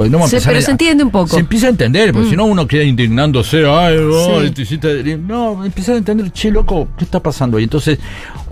[0.00, 1.28] podemos Sí, empezar pero a- se entiende un poco.
[1.34, 2.30] Se empieza a entender, porque Mm.
[2.30, 4.62] si no uno queda indignándose, ay, oh, Sí.
[4.62, 7.58] hiciste- no, empieza a entender, che, loco, ¿qué está pasando?
[7.58, 7.98] Y entonces,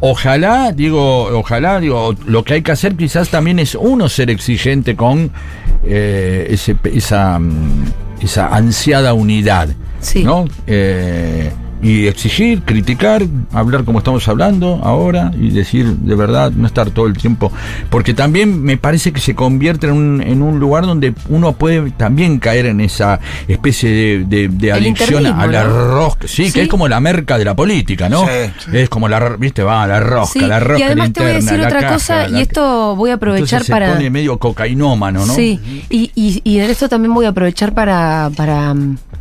[0.01, 4.95] ojalá, digo, ojalá, digo, lo que hay que hacer quizás también es uno ser exigente
[4.97, 5.31] con
[5.85, 7.85] eh, ese, esa, mm,
[8.21, 9.69] esa ansiada unidad,
[10.01, 10.25] Sí.
[10.25, 10.45] ¿no?
[10.67, 11.51] Eh,
[11.83, 17.07] y exigir, criticar, hablar como estamos hablando ahora y decir de verdad, no estar todo
[17.07, 17.53] el tiempo.
[17.91, 21.91] Porque también me parece que se convierte en un, en un lugar donde uno puede
[21.93, 25.91] también caer en esa especie de, de- de adicción internismo, a la ¿no?
[25.95, 26.27] rosca.
[26.29, 26.53] Sí, Sí.
[26.53, 28.25] que es como la merca de la política, ¿no?
[28.27, 30.81] Sí, Es como la, viste, va, la rosca, Sí, la rosca.
[30.81, 33.45] y además te voy a decir otra caja, cosa, la- y esto voy a aprovechar
[33.61, 33.93] Entonces se para.
[33.93, 35.35] pone medio cocainómano, ¿no?
[35.35, 35.61] Sí,
[35.91, 38.75] y, y, y en esto también voy a aprovechar para, para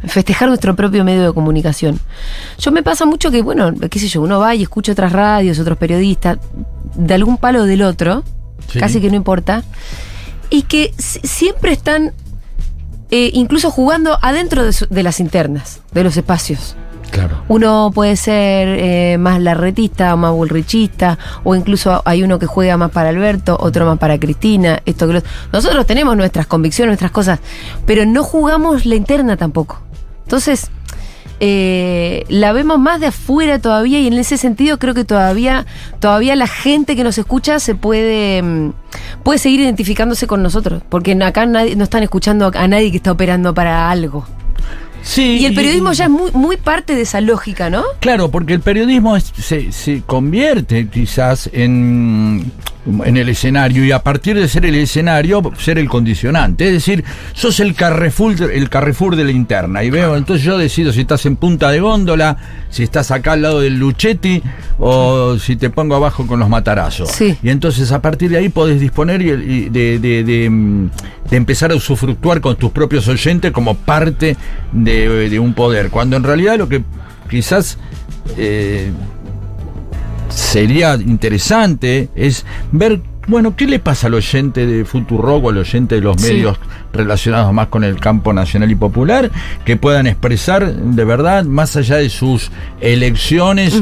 [0.06, 2.00] festejar nuestro propio medio de comunicación.
[2.60, 5.60] Yo me pasa mucho que, bueno, qué sé yo, uno va y escucha otras radios,
[5.60, 6.38] otros periodistas,
[6.96, 8.24] de algún palo o del otro,
[8.72, 8.80] Sí.
[8.80, 9.64] casi que no importa,
[10.50, 12.14] y que si- siempre están
[13.10, 16.76] eh, incluso jugando adentro de, su- de las internas, de los espacios.
[17.10, 17.42] Claro.
[17.48, 22.76] Uno puede ser eh, más larretista o más bullrichista, o incluso hay uno que juega
[22.76, 25.22] más para Alberto, otro más para Cristina, esto que lo-
[25.54, 27.40] Nosotros tenemos nuestras convicciones, nuestras cosas,
[27.86, 29.80] pero no jugamos la interna tampoco.
[30.28, 30.70] Entonces,
[31.40, 35.66] eh, la vemos más de afuera todavía y en ese sentido creo que todavía,
[36.02, 38.74] todavía la gente que nos escucha se puede, mm,
[39.24, 43.14] puede seguir identificándose con nosotros, porque acá nadie, no están escuchando a nadie que está
[43.14, 44.28] operando para algo.
[45.04, 47.84] Sí, Y el periodismo ya es muy, muy parte de esa lógica, ¿no?
[48.00, 52.52] Claro, porque el periodismo es- se, se convierte quizás en,
[53.06, 56.68] en el escenario y a partir de ser el escenario, ser el condicionante.
[56.68, 59.84] Es decir, sos el Carrefour, el Carrefour de la interna.
[59.84, 62.38] Y veo, entonces yo decido si estás en punta de góndola,
[62.70, 64.42] si estás acá al lado del Luchetti
[64.78, 67.10] o si te pongo abajo con los matarazos.
[67.12, 67.38] Sí.
[67.42, 70.90] Y entonces a partir de ahí podés disponer y, y de, de- de, mm,
[71.30, 74.36] de empezar a usufructuar con tus propios oyentes como parte
[74.72, 75.90] de, de un poder.
[75.90, 76.82] Cuando en realidad lo que
[77.30, 77.78] quizás
[78.38, 78.92] eh,
[80.30, 85.96] sería interesante es ver, bueno, ¿qué le pasa al oyente de Futurock o al oyente
[85.96, 86.34] de los Sí.
[86.34, 86.58] medios
[86.94, 89.30] relacionados más con el campo nacional y popular
[89.66, 93.82] que puedan expresar de verdad, más allá de sus elecciones,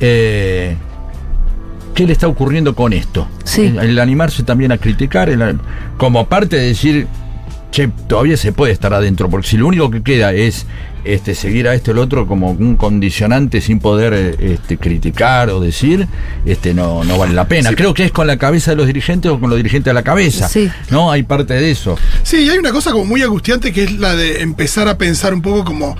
[0.00, 0.76] eh,
[1.94, 3.28] ¿Qué le está ocurriendo con esto?
[3.44, 3.66] Sí.
[3.66, 5.58] El, el animarse también a criticar, el-
[5.98, 7.06] como parte de decir,
[7.72, 10.66] che, todavía se puede estar adentro, porque si lo único que queda es
[11.04, 15.58] este, seguir a esto o el otro como un condicionante sin poder este, criticar o
[15.58, 16.06] decir,
[16.44, 17.74] este, no, no vale la pena.
[17.74, 20.04] Creo que es con la cabeza de los dirigentes o con los dirigentes a la
[20.04, 20.48] cabeza.
[20.48, 20.70] Sí.
[20.90, 21.10] ¿No?
[21.10, 21.98] Hay parte de eso.
[22.22, 25.34] Sí, y hay una cosa como muy angustiante que es la de empezar a pensar
[25.34, 25.96] un poco como,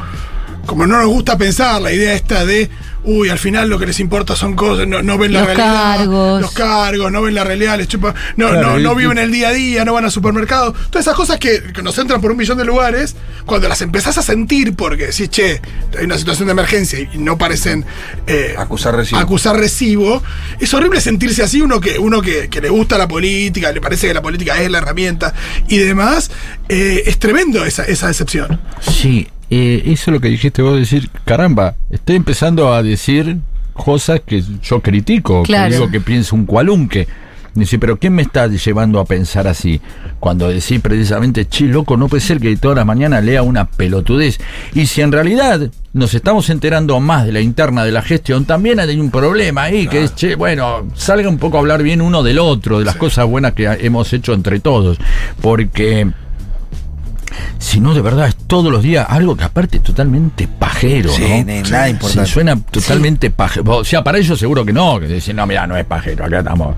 [0.66, 2.70] como no nos gusta pensar, la idea esta de,
[3.05, 5.96] uy, al final lo que les importa son cosas, no, no ven la Los realidad.
[5.96, 6.40] cargos.
[6.40, 9.33] Los cargos, no ven la realidad, les chupa, no, Claro, no, no y- viven el
[9.33, 10.72] día a día, no van al supermercado.
[10.72, 14.18] Todas esas cosas que, que nos entran por un millón de lugares, cuando las empezás
[14.18, 15.61] a sentir porque decís, che,
[15.98, 17.85] hay una situación de emergencia y no parecen
[18.27, 19.20] eh, Acusar recibo.
[19.20, 20.22] acusar recibo.
[20.61, 24.07] Es horrible sentirse así, uno que, uno que, que le gusta la política, le parece
[24.07, 25.35] que la política es la herramienta
[25.68, 26.31] y demás.
[26.68, 28.61] eh, es tremendo esa, esa decepción.
[28.81, 33.37] Sí, eh, eso es lo que dijiste vos, decir, caramba, estoy empezando a decir
[33.75, 35.69] cosas que yo critico, Claro.
[35.69, 37.07] que digo que pienso un cualunque.
[37.55, 39.79] Dice, pero ¿quién me está llevando a pensar así?
[40.21, 44.38] Cuando decís precisamente, che, loco, no puede ser que toda la mañana lea una pelotudez.
[44.73, 45.61] Y si en realidad
[45.93, 49.87] nos estamos enterando más de la interna de la gestión, también hay un problema ahí,
[49.87, 52.97] que es, che, bueno, salga un poco a hablar bien uno del otro, de las
[52.97, 54.97] cosas buenas que hemos hecho entre todos.
[55.43, 56.11] Porque
[57.59, 61.23] si no, de verdad, es todos los días algo que aparte es totalmente pajero, Sí,
[61.23, 61.45] ¿no?
[61.45, 62.27] ni- nada importante.
[62.27, 63.79] Se suena totalmente pajero.
[63.79, 66.38] O sea, para ellos seguro que no, que dicen, no, mira, no es pajero, acá
[66.40, 66.75] estamos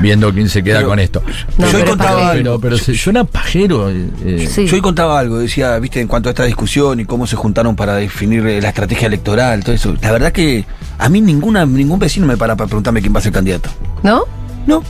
[0.00, 1.22] viendo quién se queda Pero- con esto.
[1.58, 2.16] No, yo pero pajero.
[2.32, 2.60] pero, algo.
[2.60, 3.90] pero se suena pajero.
[3.90, 4.66] eh, eh, Sí.
[4.66, 7.76] Yo hoy contaba algo, decía, viste, en cuanto a esta discusión y cómo se juntaron
[7.76, 9.94] para definir eh, la estrategia electoral, todo eso.
[10.00, 10.64] La verdad que
[10.98, 13.70] a mí ninguna, ningún vecino me para para preguntarme quién va a ser candidato.
[14.02, 14.24] ¿No?
[14.66, 14.82] No.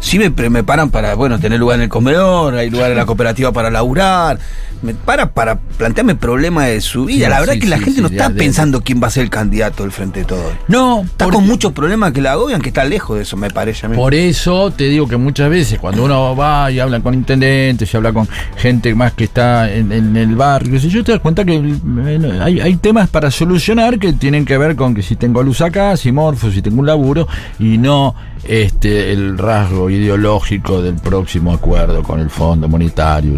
[0.00, 3.04] Sí me, me paran para, bueno, tener lugar en el comedor, hay lugar en la
[3.06, 4.38] cooperativa para laburar.
[4.82, 7.26] Me para para plantearme problemas de su vida.
[7.26, 9.10] Sí, la verdad sí, que la sí, gente no está de- pensando quién va a
[9.10, 10.52] ser el candidato del frente de todo.
[10.68, 13.50] No, Está porque- con muchos problemas que la agobian, que está lejos de eso, me
[13.50, 13.96] parece a mí.
[13.96, 17.96] Por eso te digo que muchas veces cuando uno va y habla con intendentes y
[17.98, 21.44] habla con gente más que está en, en el barrio, sé yo, te das cuenta
[21.44, 25.42] que bueno, hay, hay temas para solucionar que tienen que ver con que si tengo
[25.42, 30.96] luz acá, si morfo, si tengo un laburo y no este el rasgo ideológico del
[30.96, 33.34] próximo acuerdo con el Fondo Monetario.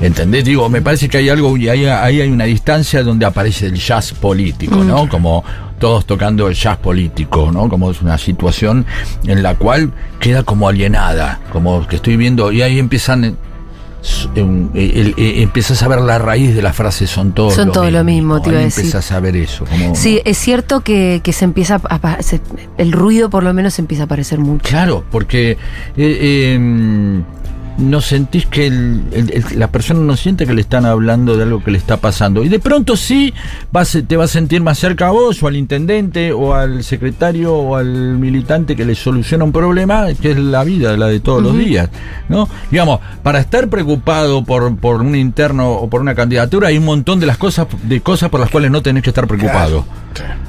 [0.00, 0.44] ¿Entendés?
[0.44, 3.74] Digo, me parece que hay algo y ahí, ahí hay una distancia donde aparece el
[3.74, 5.08] jazz político, ¿no?
[5.08, 5.44] Como
[5.78, 7.68] todos tocando el jazz político, ¿no?
[7.68, 8.84] Como es una situación
[9.24, 13.36] en la cual queda como alienada, como que estoy viendo, y ahí empiezan
[14.36, 17.72] un- el- el- empiezas a ver la raíz de la frase son todos Son lo
[17.72, 18.84] todos lo mismo, te iba a Ahí decir.
[18.84, 19.64] Empiezas a ver eso.
[19.64, 22.40] Como, Sí, es cierto que, que se empieza a se-
[22.76, 24.68] el ruido por lo menos empieza a parecer mucho.
[24.68, 25.58] Claro, porque eh,
[25.96, 27.22] eh,
[27.78, 31.44] no sentís que el- el- el- la persona no siente que le están hablando de
[31.44, 32.42] algo que le está pasando.
[32.42, 33.32] Y de pronto sí
[33.72, 37.54] vas, te vas a sentir más cerca a vos, o al intendente, o al secretario,
[37.54, 41.42] o al militante que le soluciona un problema, que es la vida, la de todos
[41.42, 41.88] los días.
[42.28, 42.48] ¿no?
[42.70, 47.20] Digamos, para estar preocupado por, por un interno o por una candidatura, hay un montón
[47.20, 49.84] de las cosas, de cosas por las cuales no tenés que estar preocupado.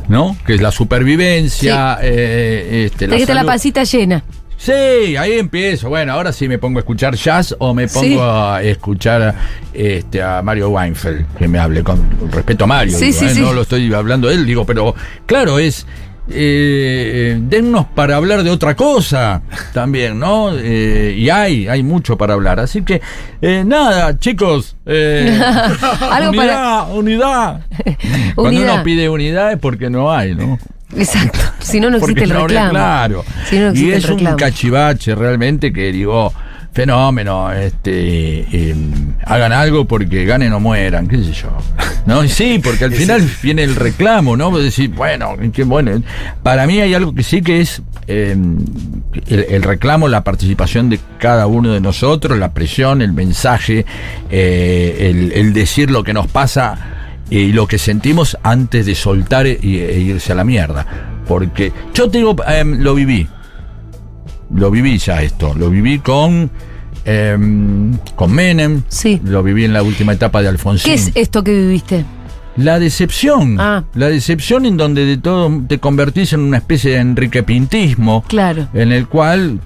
[0.08, 0.36] ¿No?
[0.48, 4.24] Que es la supervivencia, eh, este, Tenés que tener la pancita llena.
[4.62, 5.88] Sí, ahí empiezo.
[5.88, 8.18] Bueno, ahora sí me pongo a escuchar jazz o me pongo Sí.
[8.20, 9.34] a escuchar
[9.74, 12.98] este, a Mario Weinfeld, que me hable con respeto a Mario.
[12.98, 13.30] Sí, digo, sí, ¿eh?
[13.36, 13.42] sí.
[13.42, 14.94] No lo estoy hablando de él, digo, pero
[15.26, 15.86] claro, es.
[16.32, 19.42] Eh, dennos para hablar de otra cosa
[19.74, 20.52] también, ¿no?
[20.56, 22.60] Eh, y hay, hay mucho para hablar.
[22.60, 23.02] Así que,
[23.42, 24.76] eh, nada, chicos.
[24.86, 25.42] eh,
[26.12, 27.62] Algo unidad, unidad.
[28.36, 28.74] Cuando Unidad.
[28.76, 30.60] uno pide unidad es porque no hay, ¿no?
[30.96, 31.40] Exacto.
[31.60, 32.70] Si no, no existe el no, reclamo.
[32.72, 33.26] Claro.
[33.48, 34.30] Si no, no y es el reclamo.
[34.32, 36.34] un cachivache realmente que digo,
[36.74, 38.76] fenómeno, este eh,
[39.26, 41.50] hagan algo porque ganen o mueran, qué sé yo.
[42.06, 42.24] ¿No?
[42.24, 44.50] Y sí, porque al final viene el reclamo, ¿no?
[44.50, 46.02] Vos decís, bueno, qué bueno.
[46.42, 48.36] Para mí hay algo que sí que es eh,
[49.28, 53.86] el, el reclamo, la participación de cada uno de nosotros, la presión, el mensaje,
[54.32, 56.99] eh, el, el decir lo que nos pasa
[57.30, 60.86] y lo que sentimos antes de soltar e, e irse a la mierda.
[61.28, 63.28] Porque yo te digo, em, lo viví.
[64.54, 65.54] Lo viví ya esto.
[65.54, 66.50] Lo viví con,
[67.06, 68.82] em, con Menem.
[68.88, 69.22] Sí.
[69.24, 70.92] Lo viví en la última etapa de Alfonsín.
[70.92, 72.06] ¿Qué es esto que viviste?
[72.58, 73.58] La decepción.
[73.60, 73.84] Ah.
[73.94, 78.24] La decepción en donde de todo te convertís en una especie de Enrique Pintismo.
[78.28, 78.68] Claro.
[78.74, 79.60] En el cual.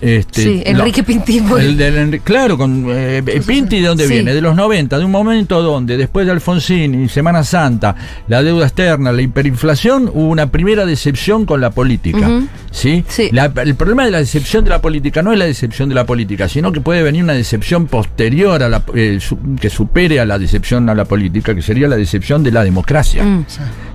[0.00, 1.56] Este, Sí, Enrique Pintismo.
[1.58, 4.14] el del Enri- claro, con eh, Pinti de dónde Sí.
[4.14, 7.94] viene, de los 90, de un momento donde después de Alfonsín y Semana Santa,
[8.28, 12.28] la deuda externa, la hiperinflación, hubo una primera decepción con la política.
[12.70, 13.04] ¿sí?
[13.08, 13.30] Sí.
[13.32, 16.04] La- el problema de la decepción de la política no es la decepción de la
[16.06, 20.24] política, sino que puede venir una decepción posterior a la eh, su- que supere a
[20.26, 23.24] la decepción a la política, que sería la decepción de la democracia.
[23.24, 23.46] Mm.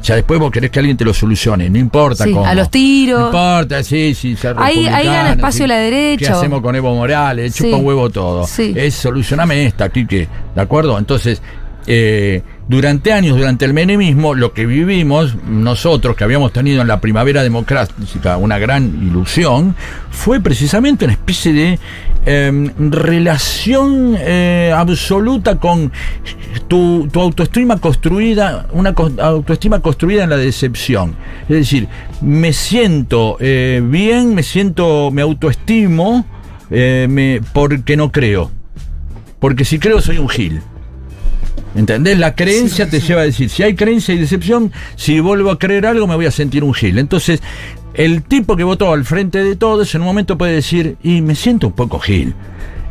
[0.02, 2.46] Ya después vos querés que alguien te lo solucione, no importa Sí, cómo.
[2.46, 3.20] a los tiros.
[3.20, 4.36] No importa, sí, sí.
[4.58, 5.68] Ahí- ahí gana espacio sí.
[5.70, 5.93] la derecha.
[6.18, 7.54] ¿Qué hacemos con Evo Morales?
[7.54, 7.64] Sí.
[7.64, 8.46] Chupa un huevo todo.
[8.48, 8.74] Sí.
[8.76, 10.28] Es solucioname esta, Quique.
[10.56, 10.98] ¿De acuerdo?
[10.98, 11.42] Entonces,
[11.86, 17.02] eh, durante años, durante el menemismo, lo que vivimos, nosotros que habíamos tenido en la
[17.02, 19.76] primavera democrática una gran ilusión,
[20.10, 21.80] fue precisamente una especie de
[22.26, 25.92] em, relación eh, absoluta con
[26.70, 31.16] tu, autoestima construida, una autoestima construida en la decepción.
[31.44, 31.90] Es decir,
[32.22, 36.26] me siento eh, bien, me siento, me autoestimo
[36.70, 38.50] me, porque no creo.
[39.40, 40.62] Porque si creo soy un gil.
[41.76, 42.20] ¿Entendés?
[42.20, 45.86] La creencia te lleva a decir, si hay creencia y decepción, si vuelvo a creer
[45.88, 47.00] algo me voy a sentir un gil.
[47.00, 47.42] Entonces,
[47.96, 51.36] el tipo que votó al frente de todos en un momento puede decir, y me
[51.36, 52.36] siento un poco gil.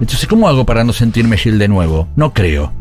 [0.01, 2.09] Entonces, ¿cómo hago para no sentirme gil de nuevo?
[2.17, 2.73] No creo.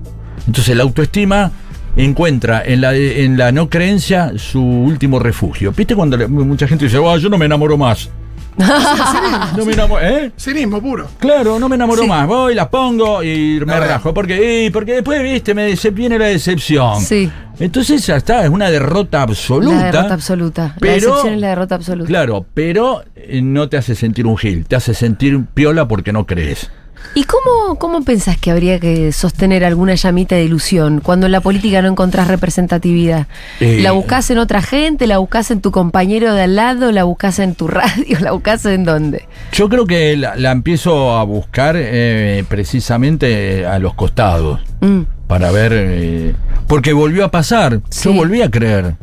[0.48, 1.52] Entonces, la autoestima
[1.96, 5.72] encuentra en la, en la no creencia su último refugio.
[5.72, 8.10] ¿Viste cuando mucha gente dice, "Ah, yo no me enamoro más?
[8.58, 10.32] No me enamoro, ¿eh?
[10.38, 11.08] Cinismo puro.
[11.20, 12.08] Claro, no me enamoro Sí.
[12.08, 12.28] más.
[12.28, 14.14] Voy, las pongo y me rajo.
[14.14, 17.02] Porque, y porque después, viste, me viene la decepción.
[17.02, 17.32] Sí.
[17.60, 19.76] Entonces ya está, es una derrota absoluta.
[19.76, 20.76] La derrota absoluta.
[20.80, 22.08] pero- la decepción es la derrota absoluta.
[22.08, 26.26] Claro, pero eh, no te hace sentir un gil, te hace sentir piola porque no
[26.26, 26.72] crees.
[27.14, 31.42] ¿Y cómo, cómo pensás que habría que sostener alguna llamita de ilusión cuando en la
[31.42, 33.28] política no encontrás representatividad?
[33.60, 33.80] Eh.
[33.82, 35.08] ¿La buscás en otra gente?
[35.08, 36.92] ¿La buscás en tu compañero de al lado?
[36.94, 38.18] ¿La buscás en tu radio?
[38.22, 39.28] ¿La buscás en dónde?
[39.52, 44.62] Yo creo que la, la empiezo a buscar eh, precisamente a los costados.
[44.80, 45.02] Mm.
[45.28, 45.74] Para ver.
[45.76, 46.36] eh,
[46.68, 47.82] porque volvió a pasar.
[47.90, 48.08] Sí.
[48.10, 48.96] Yo volví a creer.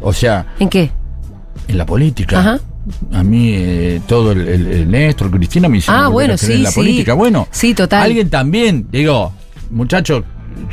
[0.00, 0.92] O sea, ¿En qué?
[1.66, 2.38] en la política.
[2.38, 2.60] Ajá.
[3.12, 6.62] A mí, eh, todo el, el- el Néstor, Cristina me hicieron Ah, bueno, sí, en
[6.62, 6.76] la sí.
[6.76, 7.14] política.
[7.14, 8.02] Bueno, Sí, total.
[8.02, 9.32] Alguien también, digo,
[9.70, 10.22] muchachos,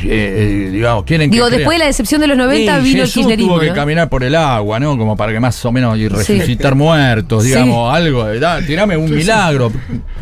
[0.04, 3.08] eh, eh, digamos, quieren Digo, después de la decepción de los 90 Sí, vino el
[3.08, 3.74] Jesús kirchnerismo, tuvo que ¿no?
[3.74, 4.98] caminar por el agua, ¿no?
[4.98, 7.50] Como para que más o menos y resucitar muertos, Sí.
[7.50, 8.24] digamos, algo.
[8.40, 9.72] da- tirame un milagro,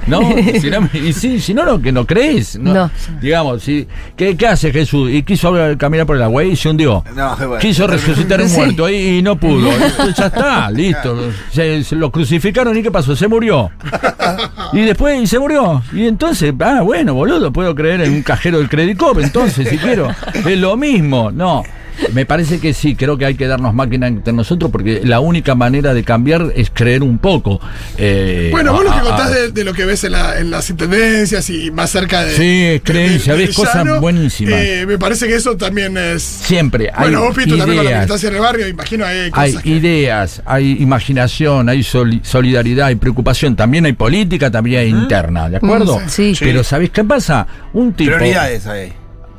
[0.08, 0.22] ¿no?
[0.22, 2.74] Tirame- y sí, si no, no, que no crees, ¿no?
[2.74, 2.92] No.
[3.22, 5.10] Digamos, si, ¿qué, ¿qué hace Jesús?
[5.12, 7.04] Y quiso caminar por el agua y se hundió.
[7.16, 7.58] No, bueno.
[7.60, 8.58] Quiso resucitar un Sí.
[8.58, 9.72] muerto y, y no pudo.
[9.72, 11.30] Entonces ya está, listo.
[11.52, 13.16] Se, se lo crucificaron y ¿qué pasó?
[13.16, 13.70] Se murió.
[14.74, 15.82] Y después y se murió.
[15.94, 19.78] Y entonces, ah, bueno, boludo, puedo creer en un cajero del Credit Corp, entonces, si
[19.78, 20.08] quiero.
[20.34, 21.30] Es lo mismo.
[21.32, 21.64] No.
[22.14, 25.56] Me parece que sí, creo que hay que darnos máquina entre nosotros porque la única
[25.56, 27.60] manera de cambiar es creer un poco.
[27.98, 30.52] Eh, Bueno, vos lo que a- contás de, de lo que ves en, la- en
[30.52, 32.36] las intendencias y más cerca de.
[32.36, 34.54] Sí, creencia, ves cosas Llano, buenísimas.
[34.56, 36.22] eh, me parece que eso también es.
[36.24, 38.00] Siempre hay Bueno, vos, Pito, también con la ideas.
[38.02, 39.64] militancia en el barrio, imagino hay Hay cosas.
[39.64, 43.56] que- ideas, hay imaginación, hay soli- solidaridad, hay preocupación.
[43.56, 46.00] También hay política, también hay interna, ¿de acuerdo?
[46.00, 46.34] Mm, sí.
[46.40, 47.46] Pero ¿sabés qué pasa?
[47.74, 48.12] Un tipo.
[48.16, 48.94] Prioridades ahí.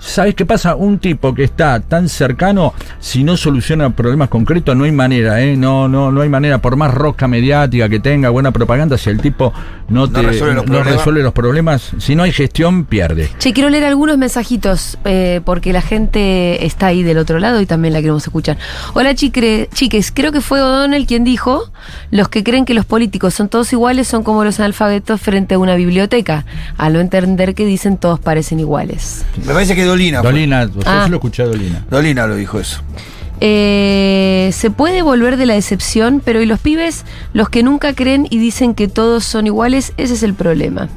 [0.05, 0.75] ¿Sabes qué pasa?
[0.75, 5.57] Un tipo que está tan cercano, si no soluciona problemas concretos, no hay manera, ¿eh?
[5.57, 9.21] No, no, no hay manera, por más rosca mediática que tenga, buena propaganda, si el
[9.21, 9.53] tipo
[9.89, 10.97] no, No te resuelve los no problemas.
[10.97, 13.31] resuelve los problemas, si no hay gestión, pierde.
[13.39, 17.67] Che, quiero leer algunos mensajitos eh, porque la gente está ahí del otro lado y
[17.67, 18.59] también la queremos escuchar.
[18.95, 21.71] Hola chicre, chiques, creo que fue O'Donnell quien dijo,
[22.11, 25.59] los que creen que los políticos son todos iguales son como los analfabetos frente a
[25.61, 26.45] una biblioteca,
[26.77, 29.25] al no entender que dicen todos parecen iguales.
[29.47, 30.23] Me parece que Dolina.
[30.23, 30.31] fue.
[30.33, 31.03] Dolina, yo Ah.
[31.05, 31.85] se lo escuché a Dolina.
[31.91, 32.83] Dolina lo dijo eso.
[33.45, 37.05] Eh, se puede volver de la decepción, pero ¿y los pibes?
[37.33, 40.89] Los que nunca creen y dicen que todos son iguales, ese es el problema.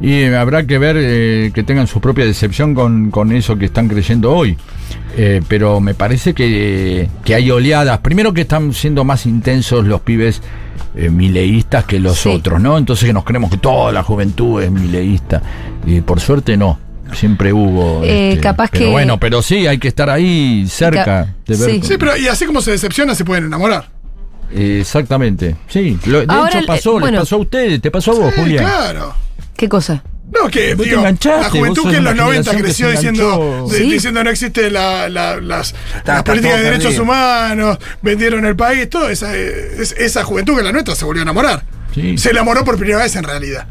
[0.00, 3.66] Y eh, habrá que ver eh, que tengan su propia decepción con, con eso que
[3.66, 4.56] están creyendo hoy.
[5.16, 7.98] Eh, pero me parece que, que hay oleadas.
[8.00, 10.42] Primero que están siendo más intensos los pibes
[10.96, 12.28] eh, mileístas que los Sí.
[12.30, 12.76] otros, ¿no?
[12.76, 15.40] Entonces que nos creemos que toda la juventud es mileísta.
[15.86, 16.78] Y por suerte no.
[17.14, 18.02] Siempre hubo.
[18.04, 21.84] Eh, este, capaz pero que- Bueno, pero sí, hay que estar ahí cerca de ver.
[21.84, 21.96] sí.
[21.98, 23.88] pero y así como se decepciona, se pueden enamorar.
[24.54, 25.56] Exactamente.
[25.68, 25.98] Sí.
[26.06, 27.10] Lo- de Ahora, hecho pasó, eh, bueno.
[27.18, 28.64] les pasó a ustedes, te pasó a vos, Sí, Julián.
[28.64, 29.14] claro.
[29.56, 30.02] ¿Qué cosa?
[30.32, 33.66] No, que Vos digo, la juventud que en los una 90 generación que creció diciendo,
[33.70, 33.82] Sí.
[33.90, 37.02] diciendo no existe la, la- las, está las políticas de derechos perdido.
[37.02, 41.20] humanos, vendieron el país, todo esa, es- esa juventud que es la nuestra se volvió
[41.20, 41.62] a enamorar.
[41.94, 42.16] Sí.
[42.16, 43.66] Se enamoró por primera vez en realidad.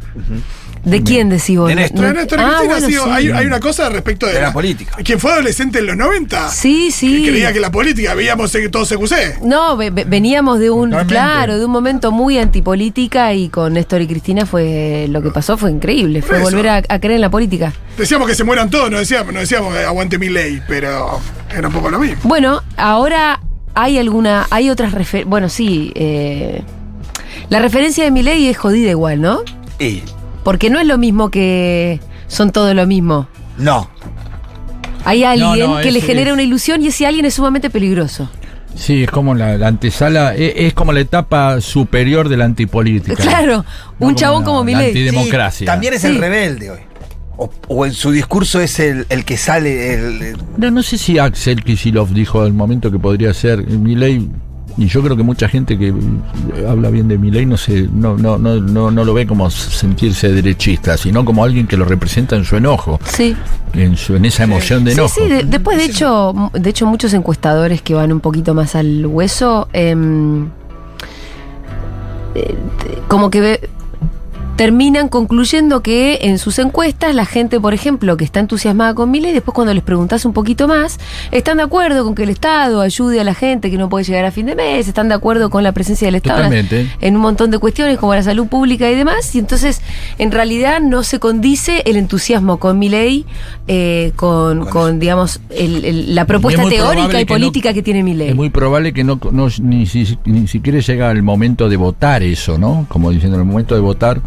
[0.84, 1.68] ¿De quién decís vos?
[1.70, 2.02] De Néstor.
[2.06, 3.10] No- Néstor y Ah, Cristina, bueno, sí, sí.
[3.12, 4.96] hay, hay una cosa respecto de, De la política.
[5.04, 7.24] Quien fue adolescente en los 90, Sí, sí.
[7.24, 9.42] que creía que la política, veíamos eh, todo CQC.
[9.44, 11.14] No, ve- ve- veníamos de un, Totalmente.
[11.14, 15.56] claro, de un momento muy antipolítica y con Néstor y Cristina fue, lo que pasó
[15.58, 16.46] fue increíble, fue Eso.
[16.46, 17.74] volver a, a creer en la política.
[17.98, 21.20] Decíamos que se mueran todos, no decíamos, no decíamos eh, aguante mi ley, pero
[21.56, 22.18] era un poco lo mismo.
[22.24, 23.40] Bueno, ahora
[23.76, 26.64] hay alguna, hay otras referencias, bueno, sí, eh,
[27.50, 29.42] la referencia de mi ley es jodida igual, ¿no?
[29.80, 30.02] Y
[30.44, 33.28] Porque no es lo mismo que son todo lo mismo.
[33.58, 33.90] no.
[35.04, 37.72] Hay alguien no, que es- le genera es- una ilusión y ese alguien es sumamente
[37.72, 38.30] peligroso.
[38.76, 43.16] Sí, es como la, la antesala, e- es, como la etapa superior de la antipolítica.
[43.16, 43.66] Claro,
[44.00, 44.88] No un chabón como la Milei.
[44.90, 45.60] antidemocracia.
[45.60, 46.08] Sí, también es Sí.
[46.08, 46.80] el rebelde hoy.
[47.38, 49.96] O, o en su discurso es el, el que sale.
[49.96, 54.30] El, el- No, no sé si Axel Kicillof dijo al momento que podría ser Milei,
[54.78, 55.94] y yo creo que mucha gente que eh,
[56.68, 60.32] habla bien de Milei no, se, no, no, no, no, no lo ve como sentirse
[60.32, 63.36] derechista, sino como alguien que lo representa en su enojo, Sí.
[63.74, 65.14] en, su, en esa emoción de enojo.
[65.14, 69.06] sí, de- después de hecho, de hecho muchos encuestadores que van un poquito más al
[69.06, 70.48] hueso, em,
[72.36, 72.56] eh,
[73.08, 73.70] como que ve-
[74.66, 79.34] terminan concluyendo que en sus encuestas la gente, por ejemplo, que está entusiasmada con Milei,
[79.34, 81.00] después cuando les preguntas un poquito más,
[81.32, 84.24] están de acuerdo con que el Estado ayude a la gente que no puede llegar
[84.26, 86.92] a fin de mes, están de acuerdo con la presencia del Estado en- Totalmente.
[87.02, 89.82] en un montón de cuestiones como la salud pública y demás, y entonces
[90.20, 93.26] en realidad no se condice el entusiasmo con Milei
[93.68, 98.04] eh, con, con, digamos, el- el- la propuesta teórica y que política no- que tiene
[98.04, 98.30] Milei.
[98.30, 102.22] Es muy probable que no, no- ni, si- ni siquiera llega el momento de votar
[102.22, 102.86] eso, ¿no?
[102.90, 104.22] Como diciendo, en el momento de votar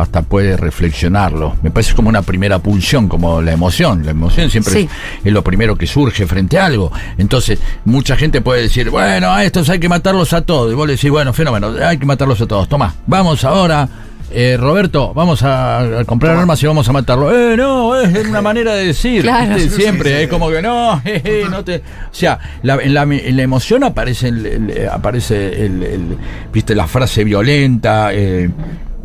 [0.00, 1.56] hasta puede reflexionarlo.
[1.62, 4.04] Me parece como una primera pulsión, como la emoción.
[4.04, 4.88] La emoción siempre Sí.
[5.20, 6.90] es, es lo primero que surge frente a algo.
[7.18, 10.72] Entonces, mucha gente puede decir, bueno, a estos hay que matarlos a todos.
[10.72, 12.68] Y vos le decís, bueno, fenómeno, hay que matarlos a todos.
[12.68, 13.88] Toma, vamos ahora.
[14.32, 17.32] eh, Roberto, vamos a, a comprar armas y vamos a matarlo.
[17.36, 19.22] Eh, no, es una manera de decir.
[19.22, 19.58] Claro.
[19.58, 20.22] Siempre sí.
[20.22, 21.78] es como que no, jeje, no te.
[21.78, 26.16] O sea, la- en, la, en la emoción aparece, el, el- aparece el, el-
[26.52, 28.10] viste, la frase violenta.
[28.12, 28.48] eh,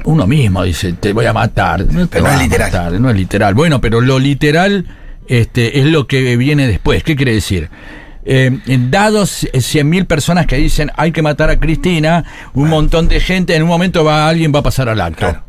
[0.06, 1.86] uno mismo dice, te voy a matar.
[1.86, 2.72] No Pero no es literal.
[2.72, 3.54] matar, no es literal.
[3.54, 4.86] Bueno, pero lo literal
[5.28, 7.04] este, es lo que viene después.
[7.04, 7.70] ¿Qué quiere decir?
[8.28, 8.58] Eh,
[8.90, 12.24] dados 100.000 personas que dicen hay que matar a Cristina,
[12.56, 15.20] un montón de gente, en un momento va alguien va a pasar al acto.
[15.20, 15.44] Claro.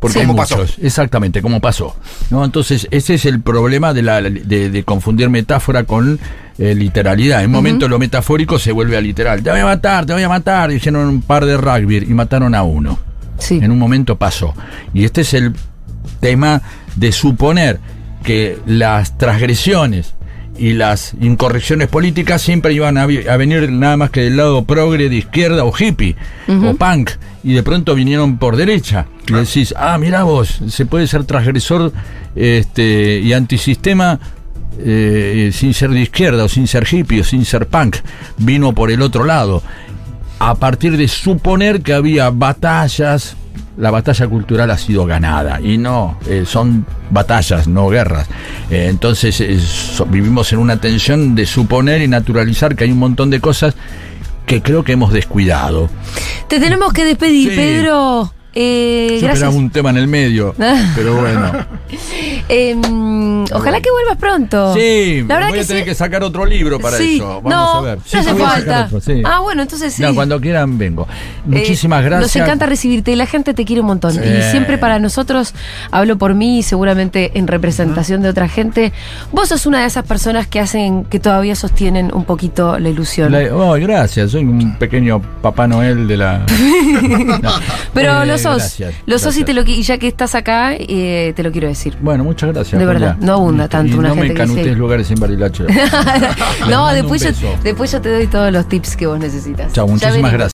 [0.00, 0.20] Porque Sí.
[0.20, 0.64] hay Como pasó.
[0.82, 1.94] Exactamente, como pasó.
[2.30, 2.44] ¿no?
[2.44, 6.18] Entonces, ese es el problema de, la, de, de confundir metáfora con
[6.58, 7.40] eh, literalidad.
[7.40, 9.42] En un momento lo metafórico se vuelve a literal.
[9.42, 10.72] Te voy a matar, te voy a matar.
[10.72, 12.98] Hicieron un par de rugby y mataron a uno.
[13.42, 13.60] Sí.
[13.62, 14.54] En un momento pasó.
[14.94, 15.52] Y este es el
[16.20, 16.62] tema
[16.96, 17.80] de suponer
[18.22, 20.14] que las transgresiones
[20.56, 25.16] y las incorrecciones políticas siempre iban a venir nada más que del lado progre de
[25.16, 26.14] izquierda o hippie
[26.46, 27.10] o punk
[27.42, 29.06] y de pronto vinieron por derecha.
[29.28, 31.92] Y decís ah mira vos se puede ser transgresor
[32.36, 34.20] este y antisistema
[34.78, 37.96] eh, sin ser de izquierda o sin ser hippie o sin ser punk,
[38.38, 39.62] vino por el otro lado,
[40.50, 43.36] a partir de suponer que había batallas,
[43.76, 48.26] la batalla cultural ha sido ganada y no, eh, son batallas, no guerras.
[48.70, 52.98] Eh, entonces eh, so- vivimos en una tensión de suponer y naturalizar que hay un
[52.98, 53.74] montón de cosas
[54.44, 55.88] que creo que hemos descuidado.
[56.48, 57.56] Te tenemos que despedir, Sí.
[57.56, 58.32] Pedro.
[58.54, 59.54] Eh, Yo gracias.
[59.54, 60.54] un tema en el medio,
[60.94, 61.52] pero bueno.
[62.48, 64.74] Em, ojalá que vuelvas pronto.
[64.74, 65.88] Sí, la verdad voy que a tener sí.
[65.88, 67.40] que sacar otro libro para Sí, eso.
[67.42, 67.98] Vamos no, a ver.
[68.12, 68.84] no hace falta.
[68.86, 69.22] otro, sí.
[69.24, 70.02] Ah, bueno, entonces sí.
[70.02, 71.06] No, cuando quieran vengo.
[71.46, 72.36] Muchísimas Eh, gracias.
[72.36, 74.12] Nos encanta recibirte y la gente te quiere un montón.
[74.12, 74.20] Sí.
[74.20, 75.54] Y siempre para nosotros,
[75.90, 78.92] hablo por mí y seguramente en representación de otra gente,
[79.32, 83.32] vos sos una de esas personas que hacen, que todavía sostienen un poquito la ilusión.
[83.32, 86.38] La- oh, gracias, soy un pequeño Papá Noel de la.
[87.42, 87.50] No,
[87.94, 88.56] Pero eh, lo sos.
[88.56, 91.68] gracias, lo sos y, te lo, y ya que estás acá, eh, te lo quiero
[91.68, 91.96] decir.
[92.00, 92.78] Bueno, muchas gracias.
[92.78, 93.26] De verdad, Julia.
[93.26, 95.64] no abunda tanto Y una no gente me que lugares en Barilache.
[96.66, 99.72] Les no, después yo, después yo te doy todos los tips que vos necesitas.
[99.72, 100.50] Chao, muchísimas gracias.